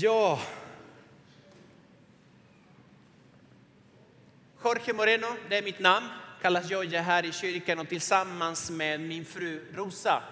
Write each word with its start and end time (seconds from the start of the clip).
Ja. 0.00 0.38
Jorge 4.64 4.92
Moreno, 4.92 5.26
det 5.48 5.58
är 5.58 5.62
mitt 5.62 5.78
namn. 5.78 6.06
Kallas 6.42 6.70
Joja 6.70 7.00
här 7.00 7.24
i 7.24 7.32
kyrkan 7.32 7.78
och 7.78 7.88
tillsammans 7.88 8.70
med 8.70 9.00
min 9.00 9.24
fru 9.24 9.64
Rosa 9.74 10.22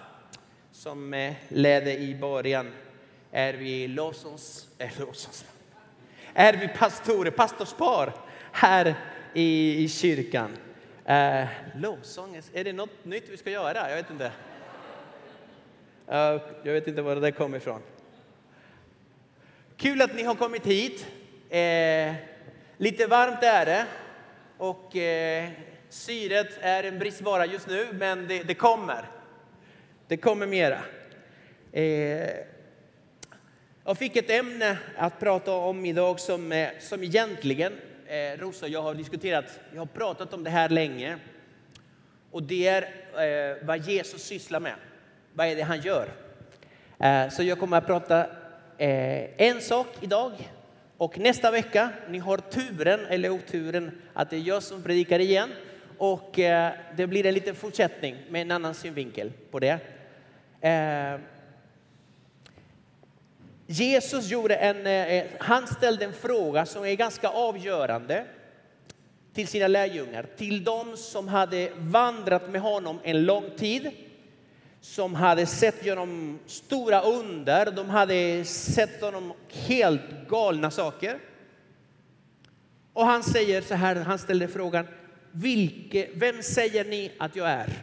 som 0.71 1.13
eh, 1.13 1.33
ledde 1.47 1.97
i 1.97 2.15
början 2.15 2.71
är 3.31 3.53
vi 3.53 3.87
lovsångs, 3.87 4.67
äh, 4.77 4.99
lovsångs, 4.99 5.45
är 6.33 6.53
vi 6.53 6.67
pastorer, 6.67 7.31
pastorspar 7.31 8.13
här 8.51 8.95
i, 9.33 9.83
i 9.83 9.89
kyrkan. 9.89 10.57
Eh, 11.05 11.47
lovsång, 11.75 12.41
är 12.53 12.63
det 12.63 12.73
något 12.73 13.05
nytt 13.05 13.29
vi 13.29 13.37
ska 13.37 13.51
göra? 13.51 13.89
Jag 13.89 13.95
vet 13.95 14.09
inte. 14.09 14.31
Uh, 16.11 16.41
jag 16.63 16.73
vet 16.73 16.87
inte 16.87 17.01
var 17.01 17.15
det 17.15 17.31
kommer 17.31 17.57
ifrån. 17.57 17.81
Kul 19.77 20.01
att 20.01 20.15
ni 20.15 20.23
har 20.23 20.35
kommit 20.35 20.65
hit. 20.65 21.07
Eh, 21.49 22.13
lite 22.77 23.07
varmt 23.07 23.43
är 23.43 23.65
det 23.65 23.85
och 24.57 24.95
eh, 24.95 25.49
syret 25.89 26.57
är 26.61 26.83
en 26.83 26.99
bristvara 26.99 27.45
just 27.45 27.67
nu, 27.67 27.87
men 27.93 28.27
det, 28.27 28.43
det 28.43 28.53
kommer. 28.53 29.09
Det 30.07 30.17
kommer 30.17 30.47
mera. 30.47 30.79
Eh, 31.71 32.29
jag 33.85 33.97
fick 33.97 34.15
ett 34.15 34.29
ämne 34.29 34.77
att 34.97 35.19
prata 35.19 35.55
om 35.55 35.85
idag 35.85 36.19
som, 36.19 36.51
eh, 36.51 36.69
som 36.79 37.03
egentligen 37.03 37.73
eh, 38.07 38.39
Rosa 38.39 38.65
och 38.65 38.71
jag 38.71 38.81
har 38.81 38.93
diskuterat. 38.93 39.59
Vi 39.71 39.77
har 39.77 39.85
pratat 39.85 40.33
om 40.33 40.43
det 40.43 40.49
här 40.49 40.69
länge. 40.69 41.17
Och 42.31 42.43
det 42.43 42.67
är 42.67 42.81
eh, 42.81 43.57
vad 43.67 43.79
Jesus 43.79 44.23
sysslar 44.23 44.59
med. 44.59 44.75
Vad 45.33 45.47
är 45.47 45.55
det 45.55 45.61
han 45.61 45.81
gör? 45.81 46.09
Eh, 46.99 47.29
så 47.29 47.43
jag 47.43 47.59
kommer 47.59 47.77
att 47.77 47.85
prata 47.85 48.27
Eh, 48.79 49.29
en 49.37 49.61
sak 49.61 49.87
idag 50.01 50.31
och 50.97 51.17
nästa 51.17 51.51
vecka, 51.51 51.89
ni 52.09 52.17
har 52.17 52.37
turen 52.37 52.99
eller 53.09 53.29
oturen 53.29 54.01
att 54.13 54.29
det 54.29 54.35
är 54.35 54.39
jag 54.39 54.63
som 54.63 54.83
predikar 54.83 55.19
igen. 55.19 55.49
Och 55.97 56.39
eh, 56.39 56.73
det 56.97 57.07
blir 57.07 57.25
en 57.25 57.33
liten 57.33 57.55
fortsättning 57.55 58.15
med 58.29 58.41
en 58.41 58.51
annan 58.51 58.73
synvinkel 58.73 59.31
på 59.51 59.59
det. 59.59 59.79
Eh, 60.61 61.19
Jesus 63.67 64.29
gjorde 64.29 64.55
en, 64.55 65.27
han 65.39 65.67
ställde 65.67 66.05
en 66.05 66.13
fråga 66.13 66.65
som 66.65 66.85
är 66.85 66.95
ganska 66.95 67.29
avgörande 67.29 68.25
till 69.33 69.47
sina 69.47 69.67
lärjungar, 69.67 70.25
till 70.37 70.63
de 70.63 70.97
som 70.97 71.27
hade 71.27 71.71
vandrat 71.75 72.49
med 72.49 72.61
honom 72.61 72.99
en 73.03 73.25
lång 73.25 73.49
tid, 73.57 73.91
som 74.81 75.15
hade 75.15 75.45
sett 75.45 75.85
genom 75.85 76.39
stora 76.45 77.01
under, 77.01 77.71
de 77.71 77.89
hade 77.89 78.45
sett 78.45 79.01
honom 79.01 79.33
helt 79.49 80.29
galna 80.29 80.71
saker. 80.71 81.19
Och 82.93 83.05
han 83.05 83.23
säger 83.23 83.61
så 83.61 83.75
här, 83.75 83.95
han 83.95 84.19
ställde 84.19 84.47
frågan, 84.47 84.87
Vilke, 85.31 86.09
vem 86.13 86.43
säger 86.43 86.85
ni 86.85 87.11
att 87.17 87.35
jag 87.35 87.49
är? 87.49 87.73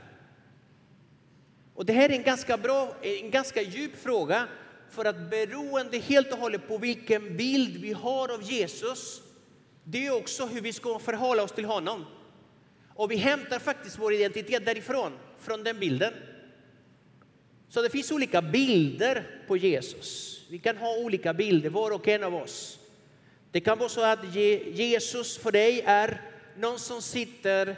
Och 1.75 1.87
det 1.87 1.93
här 1.93 2.09
är 2.09 2.15
en 2.15 2.23
ganska 2.23 2.57
bra, 2.57 2.97
en 3.03 3.31
ganska 3.31 3.63
djup 3.63 4.03
fråga 4.03 4.47
för 4.91 5.05
att 5.05 5.31
beroende 5.31 5.99
helt 5.99 6.33
och 6.33 6.39
hållet 6.39 6.69
på 6.69 6.79
vilken 6.79 7.37
bild 7.37 7.77
vi 7.77 7.93
har 7.93 8.35
av 8.35 8.43
Jesus, 8.43 9.23
det 9.85 10.07
är 10.07 10.17
också 10.17 10.47
hur 10.47 10.61
vi 10.61 10.73
ska 10.73 10.99
förhålla 10.99 11.43
oss 11.43 11.53
till 11.53 11.65
honom. 11.65 12.05
Och 12.95 13.11
vi 13.11 13.17
hämtar 13.17 13.59
faktiskt 13.59 13.99
vår 13.99 14.13
identitet 14.13 14.67
därifrån, 14.67 15.13
från 15.39 15.65
den 15.65 15.79
bilden. 15.79 16.13
Så 17.75 17.83
det 17.83 17.91
finns 17.91 18.13
olika 18.13 18.43
bilder 18.43 19.27
på 19.47 19.57
Jesus. 19.57 20.41
Vi 20.51 20.59
kan 20.59 20.77
ha 20.77 20.97
olika 20.97 21.35
bilder, 21.35 21.71
var 21.71 21.91
och 21.91 22.09
en 22.09 22.25
av 22.25 22.35
oss. 22.35 22.79
Det 23.51 23.61
kan 23.61 23.79
vara 23.79 23.89
så 23.89 24.05
att 24.05 24.35
Jesus 24.35 25.39
för 25.39 25.53
dig 25.53 25.83
är 25.87 26.23
någon 26.57 26.79
som 26.79 27.03
sitter 27.03 27.77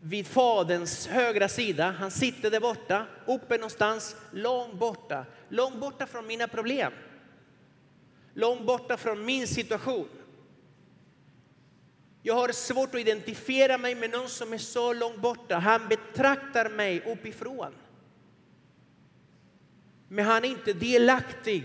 vid 0.00 0.26
Faderns 0.26 1.06
högra 1.06 1.48
sida. 1.48 1.90
Han 1.90 2.10
sitter 2.10 2.50
där 2.50 2.60
borta, 2.60 3.06
uppe 3.26 3.56
någonstans, 3.56 4.16
långt 4.32 4.74
borta. 4.74 5.26
Långt 5.48 5.76
borta 5.76 6.06
från 6.06 6.26
mina 6.26 6.48
problem. 6.48 6.92
Långt 8.34 8.66
borta 8.66 8.96
från 8.96 9.24
min 9.24 9.46
situation. 9.46 10.08
Jag 12.22 12.34
har 12.34 12.52
svårt 12.52 12.94
att 12.94 13.00
identifiera 13.00 13.78
mig 13.78 13.94
med 13.94 14.10
någon 14.10 14.28
som 14.28 14.52
är 14.52 14.58
så 14.58 14.92
långt 14.92 15.16
borta. 15.16 15.58
Han 15.58 15.88
betraktar 15.88 16.70
mig 16.70 17.02
uppifrån. 17.06 17.72
Men 20.14 20.24
han 20.24 20.44
är 20.44 20.48
inte 20.48 20.72
delaktig 20.72 21.64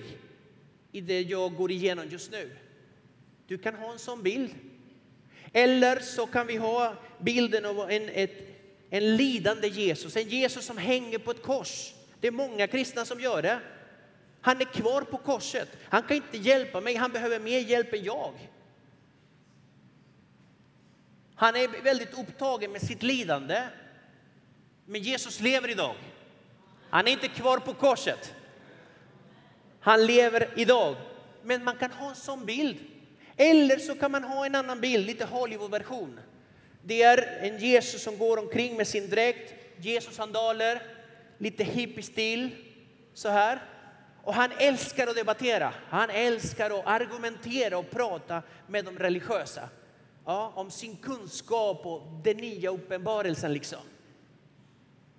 i 0.92 1.02
det 1.02 1.22
jag 1.22 1.56
går 1.56 1.72
igenom 1.72 2.10
just 2.10 2.32
nu. 2.32 2.50
Du 3.48 3.58
kan 3.58 3.76
ha 3.76 3.92
en 3.92 4.00
sån 4.00 4.24
bild. 4.24 4.56
Eller 5.54 6.00
så 6.00 6.26
kan 6.26 6.48
vi 6.48 6.58
ha 6.58 6.96
bilden 7.20 7.66
av 7.66 7.92
en, 7.92 8.10
ett, 8.10 8.32
en 8.90 9.16
lidande 9.16 9.68
Jesus, 9.68 10.16
en 10.16 10.30
Jesus 10.30 10.66
som 10.66 10.78
hänger 10.78 11.18
på 11.18 11.32
ett 11.32 11.42
kors. 11.42 11.94
Det 12.20 12.28
är 12.28 12.32
många 12.32 12.68
kristna 12.68 13.06
som 13.06 13.20
gör 13.20 13.42
det. 13.42 13.60
Han 14.42 14.62
är 14.62 14.66
kvar 14.66 15.02
på 15.02 15.18
korset. 15.18 15.70
Han 15.84 16.04
kan 16.04 16.18
inte 16.18 16.38
hjälpa 16.38 16.82
mig, 16.82 16.96
han 16.96 17.12
behöver 17.12 17.40
mer 17.40 17.60
hjälp 17.60 17.94
än 17.94 18.04
jag. 18.04 18.34
Han 21.36 21.56
är 21.56 21.84
väldigt 21.84 22.20
upptagen 22.20 22.72
med 22.72 22.82
sitt 22.82 23.04
lidande. 23.04 23.64
Men 24.86 25.02
Jesus 25.02 25.40
lever 25.40 25.70
idag. 25.70 25.96
Han 26.90 27.08
är 27.08 27.12
inte 27.12 27.28
kvar 27.28 27.58
på 27.58 27.74
korset. 27.74 28.34
Han 29.88 30.06
lever 30.06 30.50
idag. 30.56 30.96
Men 31.44 31.64
man 31.64 31.78
kan 31.78 31.92
ha 31.92 32.10
en 32.10 32.16
sån 32.16 32.46
bild. 32.46 32.78
Eller 33.38 33.78
så 33.78 33.96
kan 33.96 34.12
man 34.12 34.24
ha 34.24 34.46
en 34.46 34.56
annan 34.56 34.82
bild, 34.82 35.06
lite 35.06 35.26
Hollywood-version. 35.26 36.20
Det 36.84 37.04
är 37.04 37.40
en 37.42 37.58
Jesus 37.58 38.04
som 38.04 38.18
går 38.18 38.38
omkring 38.38 38.78
med 38.78 38.88
sin 38.88 39.10
dräkt, 39.10 39.54
Jesus-sandaler, 39.78 40.82
lite 41.38 41.64
hippie-stil, 41.64 42.50
så 43.14 43.30
här. 43.30 43.60
Och 44.24 44.34
han 44.34 44.52
älskar 44.58 45.08
att 45.08 45.16
debattera, 45.16 45.74
han 45.90 46.10
älskar 46.10 46.80
att 46.80 46.88
argumentera 46.88 47.78
och 47.78 47.90
prata 47.90 48.42
med 48.68 48.86
de 48.86 49.00
religiösa. 49.00 49.70
Ja, 50.26 50.52
om 50.56 50.72
sin 50.72 50.96
kunskap 50.96 51.86
och 51.86 52.02
den 52.24 52.38
nya 52.38 52.72
uppenbarelsen 52.72 53.54
liksom. 53.54 53.82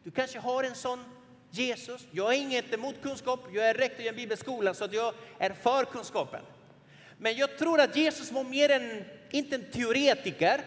Du 0.04 0.10
kanske 0.10 0.38
har 0.38 0.64
en 0.64 0.74
sån 0.74 1.04
Jesus. 1.50 2.06
Jag 2.10 2.34
är 2.34 2.38
inget 2.38 2.74
emot 2.74 2.94
kunskap, 3.02 3.40
jag 3.52 3.68
är 3.68 3.74
rektor 3.74 4.04
i 4.04 4.08
en 4.08 4.16
bibelskola 4.16 4.74
så 4.74 4.84
att 4.84 4.92
jag 4.92 5.14
är 5.38 5.50
för 5.50 5.84
kunskapen. 5.84 6.40
Men 7.18 7.36
jag 7.36 7.58
tror 7.58 7.80
att 7.80 7.96
Jesus 7.96 8.32
var 8.32 8.44
mer 8.44 8.70
än, 8.70 9.04
inte 9.30 9.54
en 9.54 9.70
teoretiker, 9.70 10.60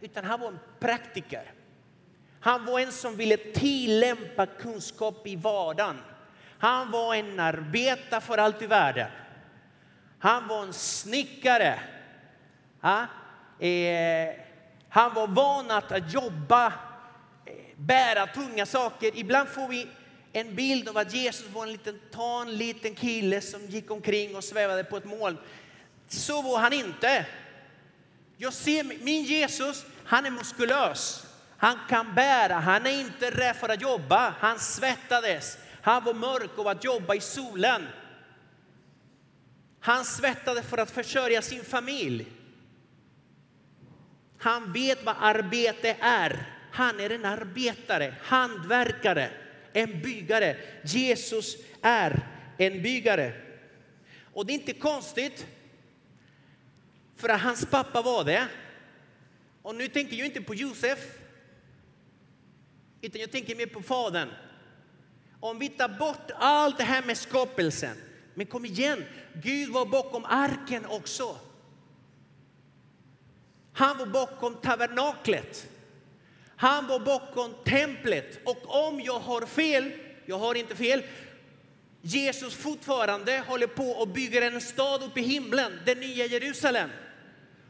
utan 0.00 0.24
han 0.24 0.40
var 0.40 0.48
en 0.48 0.58
praktiker. 0.80 1.52
Han 2.40 2.64
var 2.64 2.80
en 2.80 2.92
som 2.92 3.16
ville 3.16 3.36
tillämpa 3.36 4.46
kunskap 4.46 5.26
i 5.26 5.36
vardagen. 5.36 5.98
Han 6.58 6.90
var 6.90 7.14
en 7.14 7.40
arbetare 7.40 8.20
för 8.20 8.38
allt 8.38 8.62
i 8.62 8.66
världen. 8.66 9.10
Han 10.18 10.48
var 10.48 10.62
en 10.62 10.72
snickare. 10.72 11.80
Eh, 13.58 14.34
han 14.88 15.14
var 15.14 15.26
van 15.26 15.70
att 15.70 16.12
jobba, 16.12 16.66
eh, 16.66 16.72
bära 17.76 18.26
tunga 18.26 18.66
saker. 18.66 19.10
Ibland 19.14 19.48
får 19.48 19.68
vi 19.68 19.88
en 20.32 20.54
bild 20.54 20.88
av 20.88 20.96
att 20.96 21.14
Jesus 21.14 21.46
var 21.52 21.62
en 21.62 21.72
liten 21.72 22.00
tan 22.10 22.56
liten 22.56 22.94
kille 22.94 23.40
som 23.40 23.66
gick 23.66 23.90
omkring 23.90 24.36
och 24.36 24.44
svävade 24.44 24.84
på 24.84 24.96
ett 24.96 25.04
moln. 25.04 25.38
Så 26.08 26.42
var 26.42 26.58
han 26.58 26.72
inte. 26.72 27.26
Jag 28.36 28.52
ser 28.52 28.84
min 28.84 29.24
Jesus, 29.24 29.84
han 30.04 30.26
är 30.26 30.30
muskulös. 30.30 31.26
Han 31.56 31.78
kan 31.88 32.14
bära, 32.14 32.54
han 32.54 32.86
är 32.86 33.00
inte 33.00 33.30
rädd 33.30 33.56
för 33.56 33.68
att 33.68 33.82
jobba. 33.82 34.34
Han 34.38 34.58
svettades, 34.58 35.58
han 35.82 36.04
var 36.04 36.14
mörk 36.14 36.58
av 36.58 36.68
att 36.68 36.84
jobba 36.84 37.14
i 37.14 37.20
solen. 37.20 37.86
Han 39.80 40.04
svettade 40.04 40.62
för 40.62 40.78
att 40.78 40.90
försörja 40.90 41.42
sin 41.42 41.64
familj. 41.64 42.26
Han 44.38 44.72
vet 44.72 45.04
vad 45.04 45.14
arbete 45.20 45.96
är. 46.00 46.46
Han 46.72 47.00
är 47.00 47.10
en 47.10 47.24
arbetare, 47.24 48.14
hantverkare, 48.22 49.30
en 49.72 50.02
byggare. 50.02 50.56
Jesus 50.84 51.56
är 51.82 52.26
en 52.58 52.82
byggare. 52.82 53.32
Och 54.32 54.46
det 54.46 54.52
är 54.52 54.54
inte 54.54 54.72
konstigt 54.72 55.46
för 57.16 57.28
att 57.28 57.40
hans 57.40 57.66
pappa 57.66 58.02
var 58.02 58.24
det. 58.24 58.48
Och 59.62 59.74
nu 59.74 59.88
tänker 59.88 60.16
jag 60.16 60.26
inte 60.26 60.40
på 60.40 60.54
Josef, 60.54 61.18
utan 63.00 63.20
jag 63.20 63.30
tänker 63.30 63.56
mer 63.56 63.66
på 63.66 63.82
fadern. 63.82 64.28
Om 65.40 65.58
vi 65.58 65.68
tar 65.68 65.88
bort 65.88 66.30
allt 66.34 66.78
det 66.78 66.84
här 66.84 67.02
med 67.02 67.16
skapelsen, 67.16 67.96
men 68.34 68.46
kom 68.46 68.64
igen, 68.64 69.04
Gud 69.42 69.72
var 69.72 69.86
bakom 69.86 70.24
arken 70.24 70.86
också. 70.86 71.38
Han 73.72 73.98
var 73.98 74.06
bakom 74.06 74.54
tabernaklet. 74.54 75.68
Han 76.60 76.86
var 76.86 76.98
bakom 76.98 77.54
templet. 77.64 78.40
Och 78.44 78.86
om 78.86 79.00
jag 79.00 79.18
har 79.18 79.46
fel, 79.46 79.92
jag 80.26 80.38
har 80.38 80.54
inte 80.54 80.76
fel, 80.76 81.02
Jesus 82.02 82.54
fortfarande 82.54 83.44
håller 83.46 83.66
på 83.66 83.90
och 83.90 84.08
bygger 84.08 84.42
en 84.42 84.60
stad 84.60 85.02
uppe 85.02 85.20
i 85.20 85.22
himlen, 85.22 85.80
det 85.86 85.94
nya 85.94 86.26
Jerusalem. 86.26 86.90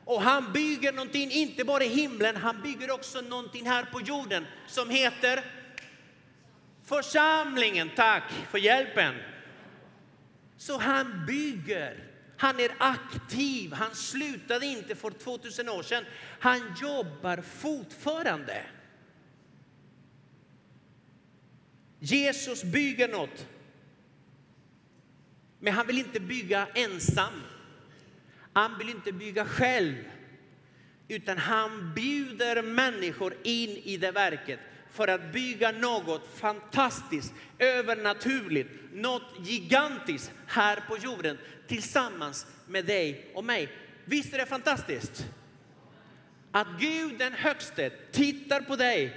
Och 0.05 0.23
han 0.23 0.53
bygger 0.53 0.93
någonting, 0.93 1.31
inte 1.31 1.65
bara 1.65 1.85
i 1.85 1.89
himlen, 1.89 2.37
han 2.37 2.63
bygger 2.63 2.91
också 2.91 3.21
någonting 3.21 3.67
här 3.67 3.85
på 3.93 4.01
jorden 4.01 4.47
som 4.67 4.91
heter 4.91 5.45
församlingen. 6.85 7.91
Tack 7.97 8.33
för 8.51 8.59
hjälpen. 8.59 9.15
Så 10.57 10.79
han 10.79 11.27
bygger, 11.27 12.05
han 12.37 12.61
är 12.61 12.71
aktiv, 12.79 13.73
han 13.73 13.95
slutade 13.95 14.67
inte 14.67 14.95
för 14.95 15.11
2000 15.11 15.69
år 15.69 15.83
sedan. 15.83 16.05
Han 16.41 16.75
jobbar 16.81 17.43
fortfarande. 17.43 18.65
Jesus 22.01 22.65
bygger 22.65 23.09
något. 23.09 23.47
Men 25.59 25.73
han 25.73 25.87
vill 25.87 25.99
inte 25.99 26.21
bygga 26.21 26.67
ensam. 26.75 27.43
Han 28.53 28.79
vill 28.79 28.89
inte 28.89 29.13
bygga 29.13 29.45
själv. 29.45 29.95
Utan 31.09 31.39
han 31.39 31.95
bjuder 31.95 32.63
människor 32.63 33.35
in 33.43 33.71
i 33.71 33.97
det 33.97 34.11
verket 34.11 34.61
för 34.91 35.09
att 35.09 35.33
bygga 35.33 35.73
något 35.73 36.29
fantastiskt, 36.35 37.35
övernaturligt, 37.59 38.71
något 38.93 39.33
gigantiskt 39.39 40.33
här 40.47 40.83
på 40.89 40.97
jorden 40.97 41.39
tillsammans 41.67 42.47
med 42.67 42.85
dig 42.85 43.31
och 43.35 43.45
mig. 43.45 43.69
Visst 44.05 44.35
är 44.35 44.39
det 44.39 44.47
fantastiskt? 44.47 45.27
Att 46.53 46.69
Gud 46.81 47.19
den 47.19 47.33
högste 47.33 47.91
tittar 47.91 48.61
på 48.61 48.77
dig 48.77 49.17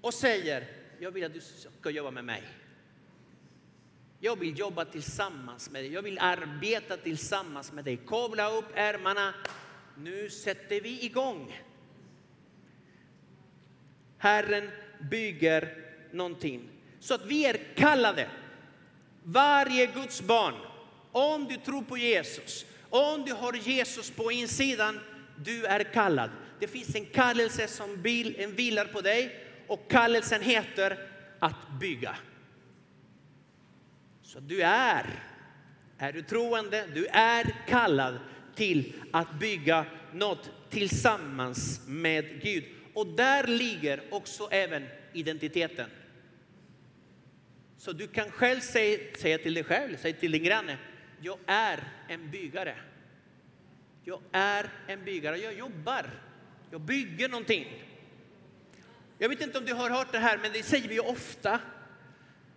och 0.00 0.14
säger, 0.14 0.75
jag 0.98 1.10
vill 1.10 1.24
att 1.24 1.34
du 1.34 1.40
ska 1.80 1.90
jobba 1.90 2.10
med 2.10 2.24
mig. 2.24 2.42
Jag 4.20 4.38
vill 4.38 4.58
jobba 4.58 4.84
tillsammans 4.84 5.70
med 5.70 5.84
dig. 5.84 5.92
Jag 5.92 6.02
vill 6.02 6.18
arbeta 6.18 6.96
tillsammans 6.96 7.72
med 7.72 7.84
dig. 7.84 7.96
Kavla 7.96 8.50
upp 8.50 8.64
ärmarna. 8.74 9.34
Nu 9.98 10.30
sätter 10.30 10.80
vi 10.80 11.04
igång. 11.04 11.60
Herren 14.18 14.70
bygger 15.10 15.84
någonting. 16.12 16.68
Så 17.00 17.14
att 17.14 17.26
vi 17.26 17.44
är 17.44 17.60
kallade. 17.74 18.30
Varje 19.22 19.86
Guds 19.86 20.22
barn, 20.22 20.54
om 21.12 21.44
du 21.44 21.56
tror 21.56 21.82
på 21.82 21.98
Jesus, 21.98 22.66
om 22.90 23.22
du 23.22 23.32
har 23.32 23.52
Jesus 23.52 24.10
på 24.10 24.32
insidan, 24.32 25.00
du 25.44 25.64
är 25.64 25.84
kallad. 25.84 26.30
Det 26.60 26.66
finns 26.66 26.94
en 26.94 27.06
kallelse 27.06 27.68
som 27.68 28.02
vilar 28.02 28.84
på 28.84 29.00
dig 29.00 29.45
och 29.68 29.90
kallelsen 29.90 30.42
heter 30.42 30.98
att 31.38 31.70
bygga. 31.80 32.16
Så 34.22 34.40
du 34.40 34.62
är, 34.62 35.06
är 35.98 36.12
du 36.12 36.22
troende, 36.22 36.86
du 36.94 37.06
är 37.06 37.54
kallad 37.68 38.18
till 38.54 38.92
att 39.12 39.34
bygga 39.40 39.86
något 40.12 40.50
tillsammans 40.70 41.80
med 41.86 42.42
Gud. 42.42 42.64
Och 42.94 43.06
där 43.06 43.46
ligger 43.46 44.02
också 44.10 44.48
även 44.50 44.86
identiteten. 45.12 45.90
Så 47.78 47.92
du 47.92 48.06
kan 48.06 48.30
själv 48.30 48.60
säga, 48.60 48.98
säga 49.18 49.38
till 49.38 49.54
dig 49.54 49.64
själv, 49.64 49.96
säga 49.96 50.16
till 50.16 50.32
din 50.32 50.44
granne, 50.44 50.78
jag 51.20 51.38
är 51.46 51.84
en 52.08 52.30
byggare. 52.30 52.74
Jag 54.04 54.20
är 54.32 54.70
en 54.86 55.04
byggare, 55.04 55.38
jag 55.38 55.54
jobbar, 55.54 56.10
jag 56.70 56.80
bygger 56.80 57.28
någonting. 57.28 57.66
Jag 59.18 59.28
vet 59.28 59.40
inte 59.40 59.58
om 59.58 59.64
du 59.64 59.74
har 59.74 59.90
hört 59.90 60.12
det 60.12 60.18
här, 60.18 60.38
men 60.42 60.52
det 60.52 60.62
säger 60.62 60.88
vi 60.88 61.00
ofta. 61.00 61.60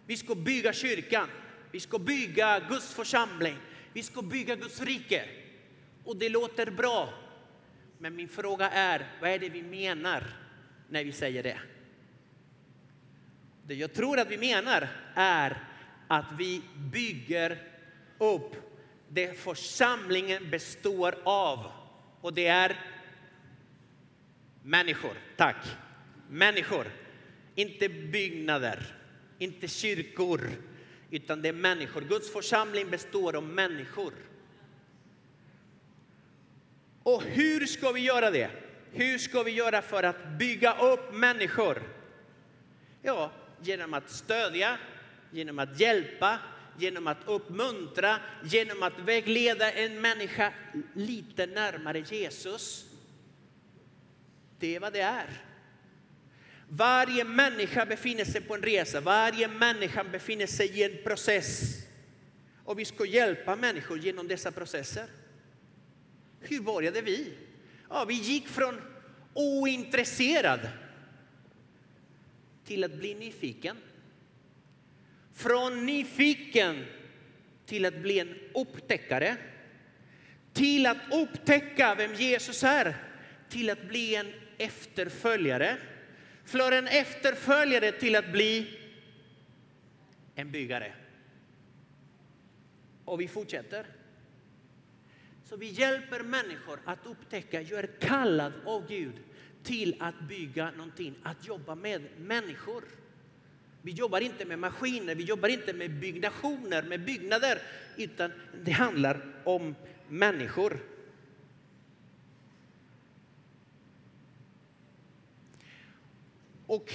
Vi 0.05 0.17
ska 0.17 0.35
bygga 0.35 0.73
kyrkan. 0.73 1.27
Vi 1.71 1.79
ska 1.79 1.99
bygga 1.99 2.59
Guds 2.69 2.93
församling. 2.93 3.57
Vi 3.93 4.03
ska 4.03 4.21
bygga 4.21 4.55
Guds 4.55 4.81
rike. 4.81 5.29
Och 6.03 6.17
det 6.17 6.29
låter 6.29 6.71
bra. 6.71 7.13
Men 7.97 8.15
min 8.15 8.29
fråga 8.29 8.69
är, 8.69 9.07
vad 9.21 9.29
är 9.29 9.39
det 9.39 9.49
vi 9.49 9.63
menar 9.63 10.23
när 10.89 11.03
vi 11.03 11.11
säger 11.11 11.43
det? 11.43 11.59
Det 13.63 13.75
jag 13.75 13.93
tror 13.93 14.19
att 14.19 14.31
vi 14.31 14.37
menar 14.37 14.87
är 15.15 15.63
att 16.07 16.25
vi 16.37 16.61
bygger 16.75 17.63
upp 18.17 18.55
det 19.07 19.39
församlingen 19.39 20.49
består 20.49 21.15
av. 21.23 21.71
Och 22.21 22.33
det 22.33 22.47
är 22.47 22.79
människor. 24.63 25.13
Tack. 25.37 25.55
Människor. 26.29 26.87
Inte 27.55 27.89
byggnader, 27.89 28.95
inte 29.37 29.67
kyrkor, 29.67 30.41
utan 31.11 31.41
det 31.41 31.49
är 31.49 31.53
människor. 31.53 32.01
Guds 32.01 32.33
församling 32.33 32.89
består 32.89 33.35
av 33.35 33.43
människor. 33.43 34.13
Och 37.03 37.23
hur 37.23 37.65
ska 37.65 37.91
vi 37.91 38.01
göra 38.01 38.31
det? 38.31 38.49
Hur 38.91 39.17
ska 39.17 39.43
vi 39.43 39.51
göra 39.51 39.81
för 39.81 40.03
att 40.03 40.29
bygga 40.39 40.77
upp 40.79 41.13
människor? 41.13 41.83
Ja, 43.01 43.31
genom 43.61 43.93
att 43.93 44.09
stödja, 44.09 44.77
genom 45.31 45.59
att 45.59 45.79
hjälpa, 45.79 46.39
genom 46.77 47.07
att 47.07 47.27
uppmuntra, 47.27 48.15
genom 48.43 48.83
att 48.83 48.99
vägleda 48.99 49.71
en 49.71 50.01
människa 50.01 50.53
lite 50.93 51.45
närmare 51.45 51.99
Jesus. 51.99 52.85
Det 54.59 54.75
är 54.75 54.79
vad 54.79 54.93
det 54.93 55.01
är. 55.01 55.48
Varje 56.71 57.23
människa 57.23 57.85
befinner 57.85 58.25
sig 58.25 58.41
på 58.41 58.55
en 58.55 58.61
resa, 58.61 59.01
varje 59.01 59.47
människa 59.47 60.03
befinner 60.03 60.47
sig 60.47 60.79
i 60.79 60.83
en 60.83 61.03
process. 61.03 61.75
Och 62.63 62.79
vi 62.79 62.85
ska 62.85 63.05
hjälpa 63.05 63.55
människor 63.55 63.99
genom 63.99 64.27
dessa 64.27 64.51
processer. 64.51 65.05
Hur 66.39 66.61
började 66.61 67.01
vi? 67.01 67.33
Ja, 67.89 68.05
vi 68.05 68.13
gick 68.13 68.47
från 68.47 68.81
ointresserad 69.33 70.69
till 72.65 72.83
att 72.83 72.93
bli 72.93 73.15
nyfiken. 73.15 73.77
Från 75.33 75.85
nyfiken 75.85 76.85
till 77.65 77.85
att 77.85 77.97
bli 77.97 78.19
en 78.19 78.35
upptäckare. 78.53 79.37
Till 80.53 80.85
att 80.85 80.97
upptäcka 81.11 81.95
vem 81.95 82.13
Jesus 82.13 82.63
är. 82.63 82.97
Till 83.49 83.69
att 83.69 83.87
bli 83.87 84.15
en 84.15 84.33
efterföljare 84.57 85.77
för 86.49 86.71
en 86.71 86.87
efterföljare 86.87 87.91
till 87.91 88.15
att 88.15 88.31
bli 88.31 88.77
en 90.35 90.51
byggare. 90.51 90.93
Och 93.05 93.21
vi 93.21 93.27
fortsätter. 93.27 93.85
Så 95.45 95.57
vi 95.57 95.67
hjälper 95.67 96.19
människor 96.19 96.79
att 96.85 97.05
upptäcka, 97.05 97.61
jag 97.61 97.79
är 97.79 97.89
kallad 97.99 98.53
av 98.65 98.87
Gud 98.87 99.13
till 99.63 99.95
att 99.99 100.19
bygga 100.29 100.71
någonting, 100.71 101.15
att 101.23 101.47
jobba 101.47 101.75
med 101.75 102.01
människor. 102.17 102.83
Vi 103.81 103.91
jobbar 103.91 104.21
inte 104.21 104.45
med 104.45 104.59
maskiner, 104.59 105.15
vi 105.15 105.23
jobbar 105.23 105.49
inte 105.49 105.73
med 105.73 105.99
byggnationer, 105.99 106.83
med 106.83 107.05
byggnader, 107.05 107.61
utan 107.97 108.31
det 108.63 108.71
handlar 108.71 109.21
om 109.43 109.75
människor. 110.07 110.79
Och 116.69 116.93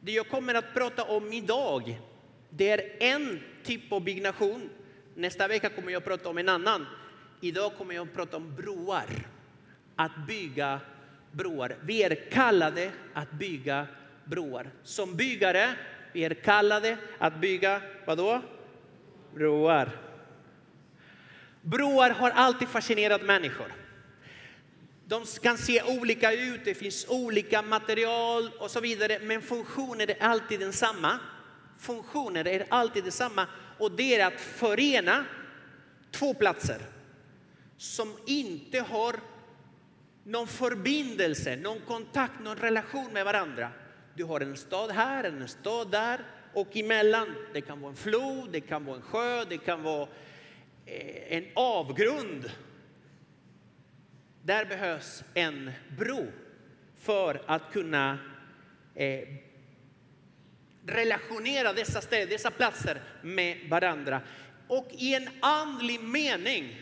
det 0.00 0.12
jag 0.12 0.28
kommer 0.28 0.54
att 0.54 0.74
prata 0.74 1.04
om 1.04 1.32
idag, 1.32 2.00
det 2.50 2.70
är 2.70 2.82
en 3.14 3.40
typ 3.62 3.92
av 3.92 4.04
byggnation. 4.04 4.70
Nästa 5.14 5.48
vecka 5.48 5.68
kommer 5.68 5.92
jag 5.92 5.98
att 5.98 6.04
prata 6.04 6.28
om 6.28 6.38
en 6.38 6.48
annan. 6.48 6.86
Idag 7.40 7.72
kommer 7.78 7.94
jag 7.94 8.08
att 8.08 8.14
prata 8.14 8.36
om 8.36 8.54
broar. 8.54 9.06
Att 9.96 10.26
bygga 10.26 10.80
broar. 11.32 11.76
Vi 11.82 12.02
är 12.02 12.30
kallade 12.30 12.90
att 13.14 13.32
bygga 13.32 13.86
broar. 14.24 14.70
Som 14.82 15.16
byggare, 15.16 15.74
vi 16.12 16.24
är 16.24 16.34
kallade 16.34 16.96
att 17.18 17.40
bygga, 17.40 17.82
vadå? 18.06 18.42
Broar. 19.34 19.90
Broar 21.62 22.10
har 22.10 22.30
alltid 22.30 22.68
fascinerat 22.68 23.22
människor. 23.22 23.72
De 25.10 25.24
kan 25.42 25.58
se 25.58 25.82
olika 25.82 26.32
ut, 26.32 26.60
det 26.64 26.74
finns 26.74 27.06
olika 27.08 27.62
material 27.62 28.50
och 28.58 28.70
så 28.70 28.80
vidare, 28.80 29.18
men 29.22 29.42
funktionen 29.42 30.10
är 30.10 30.22
alltid 30.22 30.60
densamma. 30.60 31.18
Funktionen 31.78 32.46
är 32.46 32.66
alltid 32.68 33.04
densamma, 33.04 33.46
och 33.78 33.92
det 33.92 34.20
är 34.20 34.26
att 34.26 34.40
förena 34.40 35.24
två 36.10 36.34
platser 36.34 36.78
som 37.78 38.16
inte 38.26 38.80
har 38.80 39.16
någon 40.24 40.46
förbindelse, 40.46 41.56
någon 41.56 41.80
kontakt, 41.80 42.40
någon 42.40 42.56
relation 42.56 43.12
med 43.12 43.24
varandra. 43.24 43.70
Du 44.14 44.24
har 44.24 44.40
en 44.40 44.56
stad 44.56 44.90
här, 44.90 45.24
en 45.24 45.48
stad 45.48 45.90
där 45.90 46.20
och 46.54 46.76
emellan, 46.76 47.34
det 47.54 47.60
kan 47.60 47.80
vara 47.80 47.90
en 47.90 47.96
flod, 47.96 48.48
det 48.52 48.60
kan 48.60 48.84
vara 48.84 48.96
en 48.96 49.02
sjö, 49.02 49.44
det 49.44 49.58
kan 49.58 49.82
vara 49.82 50.08
eh, 50.86 51.36
en 51.36 51.44
avgrund 51.54 52.50
där 54.42 54.64
behövs 54.64 55.24
en 55.34 55.70
bro 55.98 56.26
för 57.00 57.42
att 57.46 57.72
kunna 57.72 58.18
eh, 58.94 59.28
relationera 60.86 61.72
dessa 61.72 62.00
städer, 62.00 62.26
dessa 62.26 62.50
platser 62.50 63.02
med 63.22 63.68
varandra. 63.68 64.20
Och 64.68 64.88
i 64.90 65.14
en 65.14 65.28
andlig 65.40 66.00
mening 66.00 66.76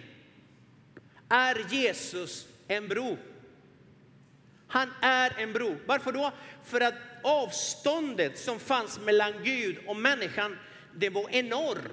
är 1.29 1.75
Jesus 1.75 2.47
en 2.69 2.88
bro. 2.88 3.17
Han 4.69 4.91
är 5.03 5.33
en 5.38 5.53
bro. 5.53 5.77
Varför 5.87 6.12
då? 6.12 6.33
För 6.65 6.81
att 6.81 6.95
avståndet 7.23 8.38
som 8.38 8.59
fanns 8.59 9.00
mellan 9.00 9.33
Gud 9.45 9.79
och 9.87 9.97
människan, 9.97 10.59
det 10.95 11.11
var 11.11 11.31
enormt. 11.31 11.93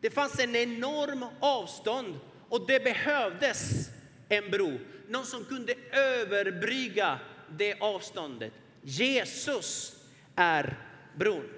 Det 0.00 0.10
fanns 0.10 0.38
en 0.40 0.56
enorm 0.56 1.24
avstånd 1.40 2.20
och 2.50 2.66
det 2.66 2.84
behövdes 2.84 3.90
en 4.28 4.50
bro. 4.50 4.78
Någon 5.08 5.26
som 5.26 5.44
kunde 5.44 5.74
överbrygga 5.92 7.18
det 7.50 7.80
avståndet. 7.80 8.52
Jesus 8.82 9.96
är 10.36 10.76
bron. 11.18 11.48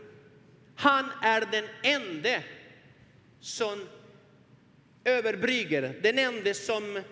Han 0.76 1.04
är 1.22 1.40
den 1.52 1.64
enda 1.82 2.42
som 3.40 3.88
överbrygger, 5.04 5.94
den 6.02 6.18
enda 6.18 6.54
som 6.54 6.96
eh, 6.96 7.02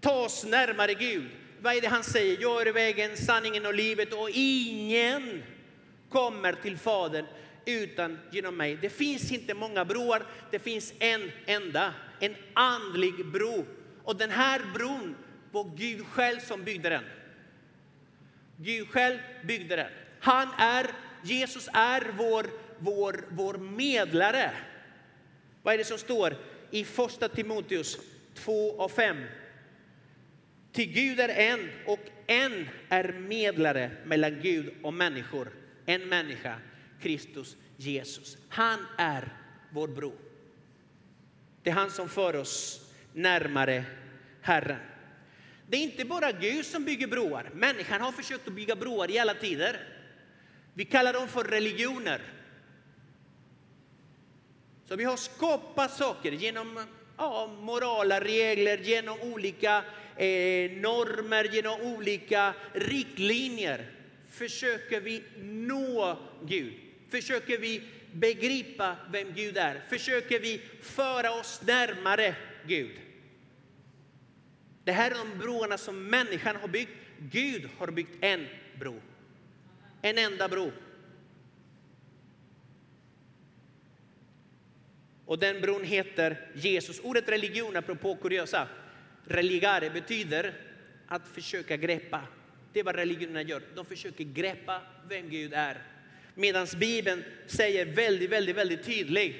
tas 0.00 0.44
närmare 0.44 0.94
Gud. 0.94 1.28
Vad 1.60 1.76
är 1.76 1.80
det 1.80 1.88
han 1.88 2.04
säger? 2.04 2.38
Jag 2.40 2.68
är 2.68 2.72
vägen, 2.72 3.16
sanningen 3.16 3.66
och 3.66 3.74
livet 3.74 4.12
och 4.12 4.30
ingen 4.32 5.42
kommer 6.08 6.52
till 6.52 6.78
Fadern 6.78 7.26
utan 7.66 8.18
genom 8.30 8.56
mig. 8.56 8.78
Det 8.80 8.90
finns 8.90 9.32
inte 9.32 9.54
många 9.54 9.84
broar, 9.84 10.22
det 10.50 10.58
finns 10.58 10.94
en 10.98 11.30
enda, 11.46 11.94
en 12.20 12.34
andlig 12.54 13.26
bro. 13.26 13.66
Och 14.04 14.16
den 14.16 14.30
här 14.30 14.60
bron 14.74 15.16
var 15.50 15.76
Gud 15.76 16.06
själv 16.06 16.40
som 16.40 16.64
byggde 16.64 16.88
den. 16.88 17.04
Gud 18.56 18.88
själv 18.88 19.18
byggde 19.44 19.76
den. 19.76 19.90
Han 20.20 20.48
är, 20.58 20.86
Jesus 21.22 21.68
är 21.72 22.12
vår, 22.16 22.46
vår, 22.78 23.24
vår 23.30 23.54
medlare. 23.58 24.50
Vad 25.62 25.74
är 25.74 25.78
det 25.78 25.84
som 25.84 25.98
står 25.98 26.36
i 26.70 26.84
första 26.84 27.28
Timoteus 27.28 27.98
2 28.34 28.52
och 28.52 28.90
5? 28.90 29.16
Till 30.72 30.92
Gud 30.92 31.20
är 31.20 31.28
en 31.28 31.70
och 31.86 32.00
en 32.26 32.68
är 32.88 33.12
medlare 33.12 33.90
mellan 34.04 34.40
Gud 34.42 34.74
och 34.82 34.94
människor. 34.94 35.48
En 35.86 36.08
människa, 36.08 36.58
Kristus 37.00 37.56
Jesus. 37.76 38.36
Han 38.48 38.78
är 38.98 39.32
vår 39.70 39.88
bro. 39.88 40.12
Det 41.62 41.70
är 41.70 41.74
han 41.74 41.90
som 41.90 42.08
för 42.08 42.36
oss 42.36 42.80
närmare 43.12 43.84
Herren. 44.40 44.80
Det 45.68 45.76
är 45.76 45.80
inte 45.80 46.04
bara 46.04 46.32
Gud 46.32 46.66
som 46.66 46.84
bygger 46.84 47.06
broar. 47.06 47.50
Människan 47.54 48.00
har 48.00 48.12
försökt 48.12 48.48
att 48.48 48.54
bygga 48.54 48.76
broar 48.76 49.10
i 49.10 49.18
alla 49.18 49.34
tider. 49.34 49.80
Vi 50.74 50.84
kallar 50.84 51.12
dem 51.12 51.28
för 51.28 51.44
religioner. 51.44 52.22
Så 54.84 54.96
vi 54.96 55.04
har 55.04 55.16
skapat 55.16 55.90
saker 55.90 56.32
genom 56.32 56.84
ja, 57.16 57.56
morala 57.60 58.20
regler, 58.20 58.78
genom 58.78 59.20
olika 59.20 59.76
eh, 60.16 60.70
normer, 60.70 61.44
genom 61.54 61.80
olika 61.80 62.54
riktlinjer. 62.72 63.90
Försöker 64.30 65.00
vi 65.00 65.22
nå 65.42 66.18
Gud? 66.44 66.85
Försöker 67.08 67.58
vi 67.58 67.82
begripa 68.12 68.96
vem 69.12 69.32
Gud 69.32 69.56
är? 69.56 69.82
Försöker 69.88 70.40
vi 70.40 70.60
föra 70.82 71.32
oss 71.32 71.62
närmare 71.66 72.34
Gud? 72.66 73.00
Det 74.84 74.92
här 74.92 75.10
är 75.10 75.14
de 75.14 75.38
broarna 75.38 75.78
som 75.78 76.04
människan 76.04 76.56
har 76.56 76.68
byggt. 76.68 76.92
Gud 77.18 77.68
har 77.78 77.90
byggt 77.90 78.24
en 78.24 78.46
bro. 78.78 79.00
En 80.02 80.18
enda 80.18 80.48
bro. 80.48 80.72
Och 85.26 85.38
den 85.38 85.60
bron 85.60 85.84
heter 85.84 86.50
Jesus. 86.54 87.00
Ordet 87.00 87.28
religion, 87.28 87.76
apropå 87.76 88.16
kuriosa, 88.16 88.68
religare 89.24 89.90
betyder 89.90 90.54
att 91.06 91.28
försöka 91.28 91.76
greppa. 91.76 92.22
Det 92.72 92.80
är 92.80 92.84
vad 92.84 92.96
religionerna 92.96 93.42
gör. 93.42 93.62
De 93.74 93.86
försöker 93.86 94.24
greppa 94.24 94.82
vem 95.08 95.30
Gud 95.30 95.52
är. 95.54 95.82
Medan 96.38 96.66
Bibeln 96.76 97.24
säger 97.46 97.86
väldigt, 97.86 98.30
väldigt, 98.30 98.56
väldigt 98.56 98.84
tydligt 98.84 99.36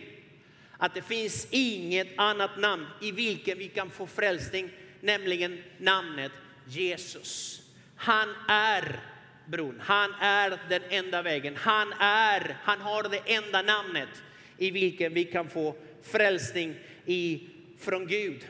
att 0.79 0.95
det 0.95 1.03
finns 1.03 1.47
inget 1.51 2.09
annat 2.17 2.59
namn 2.59 2.87
i 3.03 3.13
vilket 3.13 3.59
vi 3.59 3.69
kan 3.69 3.91
få 3.91 4.07
frälsning 4.07 4.71
nämligen 5.01 5.63
namnet 5.79 6.33
Jesus. 6.67 7.63
Han 7.97 8.29
är 8.49 9.01
bron, 9.47 9.81
han 9.81 10.15
är 10.21 10.59
den 10.69 10.83
enda 10.91 11.23
vägen, 11.23 11.57
han 11.57 11.93
är, 12.01 12.57
han 12.63 12.81
har 12.81 13.03
det 13.03 13.35
enda 13.35 13.63
namnet 13.63 14.09
i 14.59 14.71
vilken 14.71 15.15
vi 15.15 15.25
kan 15.25 15.49
få 15.49 15.77
frälsning 16.03 16.75
i, 17.07 17.49
från 17.79 18.07
Gud. 18.07 18.49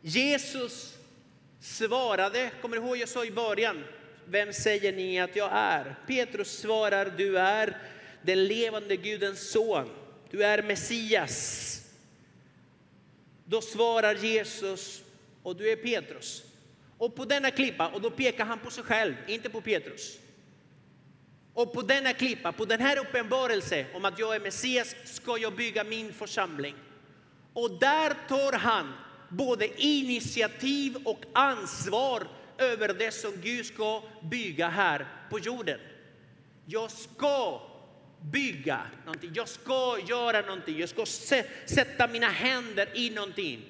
Jesus 0.00 0.98
svarade, 1.60 2.50
kommer 2.60 2.76
du 2.76 2.82
ihåg 2.82 2.96
jag 2.96 3.08
sa 3.08 3.24
i 3.24 3.30
början, 3.30 3.84
vem 4.30 4.52
säger 4.52 4.92
ni 4.92 5.20
att 5.20 5.36
jag 5.36 5.50
är? 5.52 5.94
Petrus 6.06 6.58
svarar, 6.58 7.12
du 7.16 7.38
är 7.38 7.76
den 8.22 8.44
levande 8.44 8.96
Gudens 8.96 9.50
son, 9.50 9.88
du 10.30 10.44
är 10.44 10.62
Messias. 10.62 11.74
Då 13.44 13.60
svarar 13.60 14.14
Jesus, 14.14 15.02
och 15.42 15.56
du 15.56 15.70
är 15.70 15.76
Petrus. 15.76 16.42
Och 16.98 17.14
på 17.14 17.24
denna 17.24 17.50
klippa, 17.50 17.88
och 17.88 18.00
då 18.00 18.10
pekar 18.10 18.44
han 18.44 18.58
på 18.58 18.70
sig 18.70 18.84
själv, 18.84 19.14
inte 19.26 19.48
på 19.48 19.60
Petrus. 19.60 20.18
Och 21.54 21.72
på 21.72 21.82
denna 21.82 22.12
klippa, 22.12 22.52
på 22.52 22.64
den 22.64 22.80
här 22.80 22.98
uppenbarelsen 22.98 23.86
om 23.94 24.04
att 24.04 24.18
jag 24.18 24.36
är 24.36 24.40
Messias, 24.40 24.94
ska 25.04 25.38
jag 25.38 25.56
bygga 25.56 25.84
min 25.84 26.12
församling. 26.12 26.74
Och 27.52 27.70
där 27.70 28.28
tar 28.28 28.52
han 28.52 28.92
både 29.28 29.82
initiativ 29.82 30.96
och 31.04 31.24
ansvar 31.32 32.28
över 32.58 32.94
det 32.94 33.10
som 33.10 33.32
Gud 33.42 33.66
ska 33.66 34.02
bygga 34.22 34.68
här 34.68 35.06
på 35.30 35.38
jorden. 35.38 35.80
Jag 36.66 36.90
ska 36.90 37.62
bygga 38.20 38.80
någonting. 39.04 39.30
Jag 39.34 39.48
ska 39.48 39.98
göra 40.08 40.40
någonting. 40.40 40.78
Jag 40.78 40.88
ska 40.88 41.06
sätta 41.66 42.08
mina 42.08 42.28
händer 42.28 42.88
i 42.94 43.10
någonting. 43.10 43.64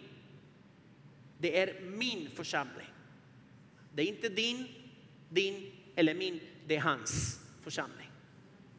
Det 1.39 1.59
är 1.59 1.81
min 1.81 2.29
församling. 2.35 2.87
Det 3.95 4.03
är 4.03 4.07
inte 4.07 4.29
din, 4.29 4.69
din 5.29 5.73
eller 5.97 6.15
min. 6.15 6.41
Det 6.67 6.77
är 6.77 6.81
hans 6.81 7.41
församling. 7.63 8.11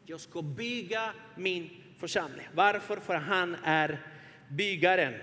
Jag 0.05 0.19
ska 0.19 0.41
bygga 0.41 1.13
min 1.35 1.69
församling. 1.97 2.47
Varför? 2.53 2.97
För 2.97 3.15
han 3.15 3.55
är 3.63 4.05
byggaren. 4.49 5.13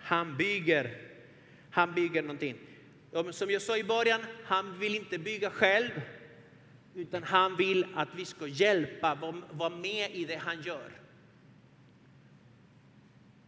Han 0.00 0.36
bygger. 0.36 0.98
Han 1.70 1.94
bygger 1.94 2.22
någonting. 2.22 2.56
Som 3.30 3.50
jag 3.50 3.62
sa 3.62 3.76
i 3.76 3.84
början, 3.84 4.20
han 4.44 4.78
vill 4.78 4.94
inte 4.94 5.18
bygga 5.18 5.50
själv 5.50 5.90
utan 6.94 7.22
han 7.22 7.56
vill 7.56 7.86
att 7.94 8.08
vi 8.16 8.24
ska 8.24 8.46
hjälpa, 8.46 9.14
vara 9.50 9.70
med 9.70 10.10
i 10.14 10.24
det 10.24 10.36
han 10.36 10.62
gör. 10.62 10.92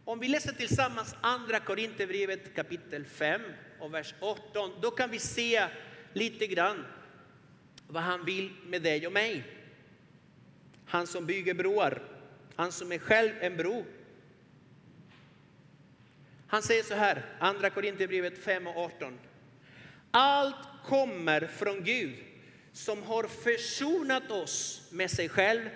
Om 0.05 0.19
vi 0.19 0.27
läser 0.27 0.53
tillsammans 0.53 1.15
andra 1.21 1.59
Korinthierbrevet 1.59 2.55
kapitel 2.55 3.05
5 3.05 3.41
och 3.79 3.93
vers 3.93 4.13
18, 4.19 4.71
då 4.81 4.91
kan 4.91 5.09
vi 5.09 5.19
se 5.19 5.67
lite 6.13 6.47
grann 6.47 6.85
vad 7.87 8.03
han 8.03 8.25
vill 8.25 8.51
med 8.65 8.81
dig 8.81 9.07
och 9.07 9.13
mig. 9.13 9.43
Han 10.85 11.07
som 11.07 11.25
bygger 11.25 11.53
broar, 11.53 12.01
han 12.55 12.71
som 12.71 12.91
är 12.91 12.99
själv 12.99 13.31
en 13.39 13.57
bro. 13.57 13.85
Han 16.47 16.61
säger 16.61 16.83
så 16.83 16.93
här, 16.93 17.25
andra 17.39 17.69
Korinthierbrevet 17.69 18.37
5 18.43 18.67
och 18.67 18.77
18. 18.77 19.19
Allt 20.11 20.55
kommer 20.85 21.47
från 21.47 21.83
Gud 21.83 22.15
som 22.73 23.03
har 23.03 23.23
försonat 23.23 24.31
oss 24.31 24.87
med 24.91 25.11
sig 25.11 25.29
själv 25.29 25.69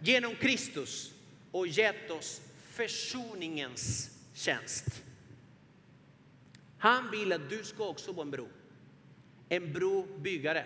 genom 0.00 0.34
Kristus 0.34 1.12
och 1.50 1.66
gett 1.66 2.10
oss 2.10 2.40
försoningens 2.70 4.10
tjänst. 4.34 5.02
Han 6.78 7.10
vill 7.10 7.32
att 7.32 7.50
du 7.50 7.64
ska 7.64 7.88
också 7.88 8.12
vara 8.12 8.24
en 8.24 8.30
bro. 8.30 8.48
En 9.48 9.72
brobyggare. 9.72 10.64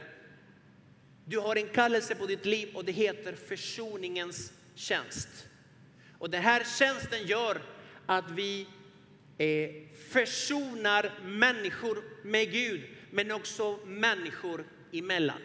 Du 1.24 1.38
har 1.38 1.56
en 1.56 1.68
kallelse 1.68 2.14
på 2.14 2.26
ditt 2.26 2.46
liv 2.46 2.68
och 2.74 2.84
det 2.84 2.92
heter 2.92 3.32
försoningens 3.32 4.52
tjänst. 4.74 5.28
Och 6.18 6.30
den 6.30 6.42
här 6.42 6.64
tjänsten 6.78 7.26
gör 7.26 7.62
att 8.06 8.30
vi 8.30 8.66
eh, 9.38 9.70
försonar 10.08 11.12
människor 11.24 12.04
med 12.24 12.52
Gud, 12.52 12.82
men 13.16 13.32
också 13.32 13.78
människor 13.86 14.64
emellan. 14.92 15.40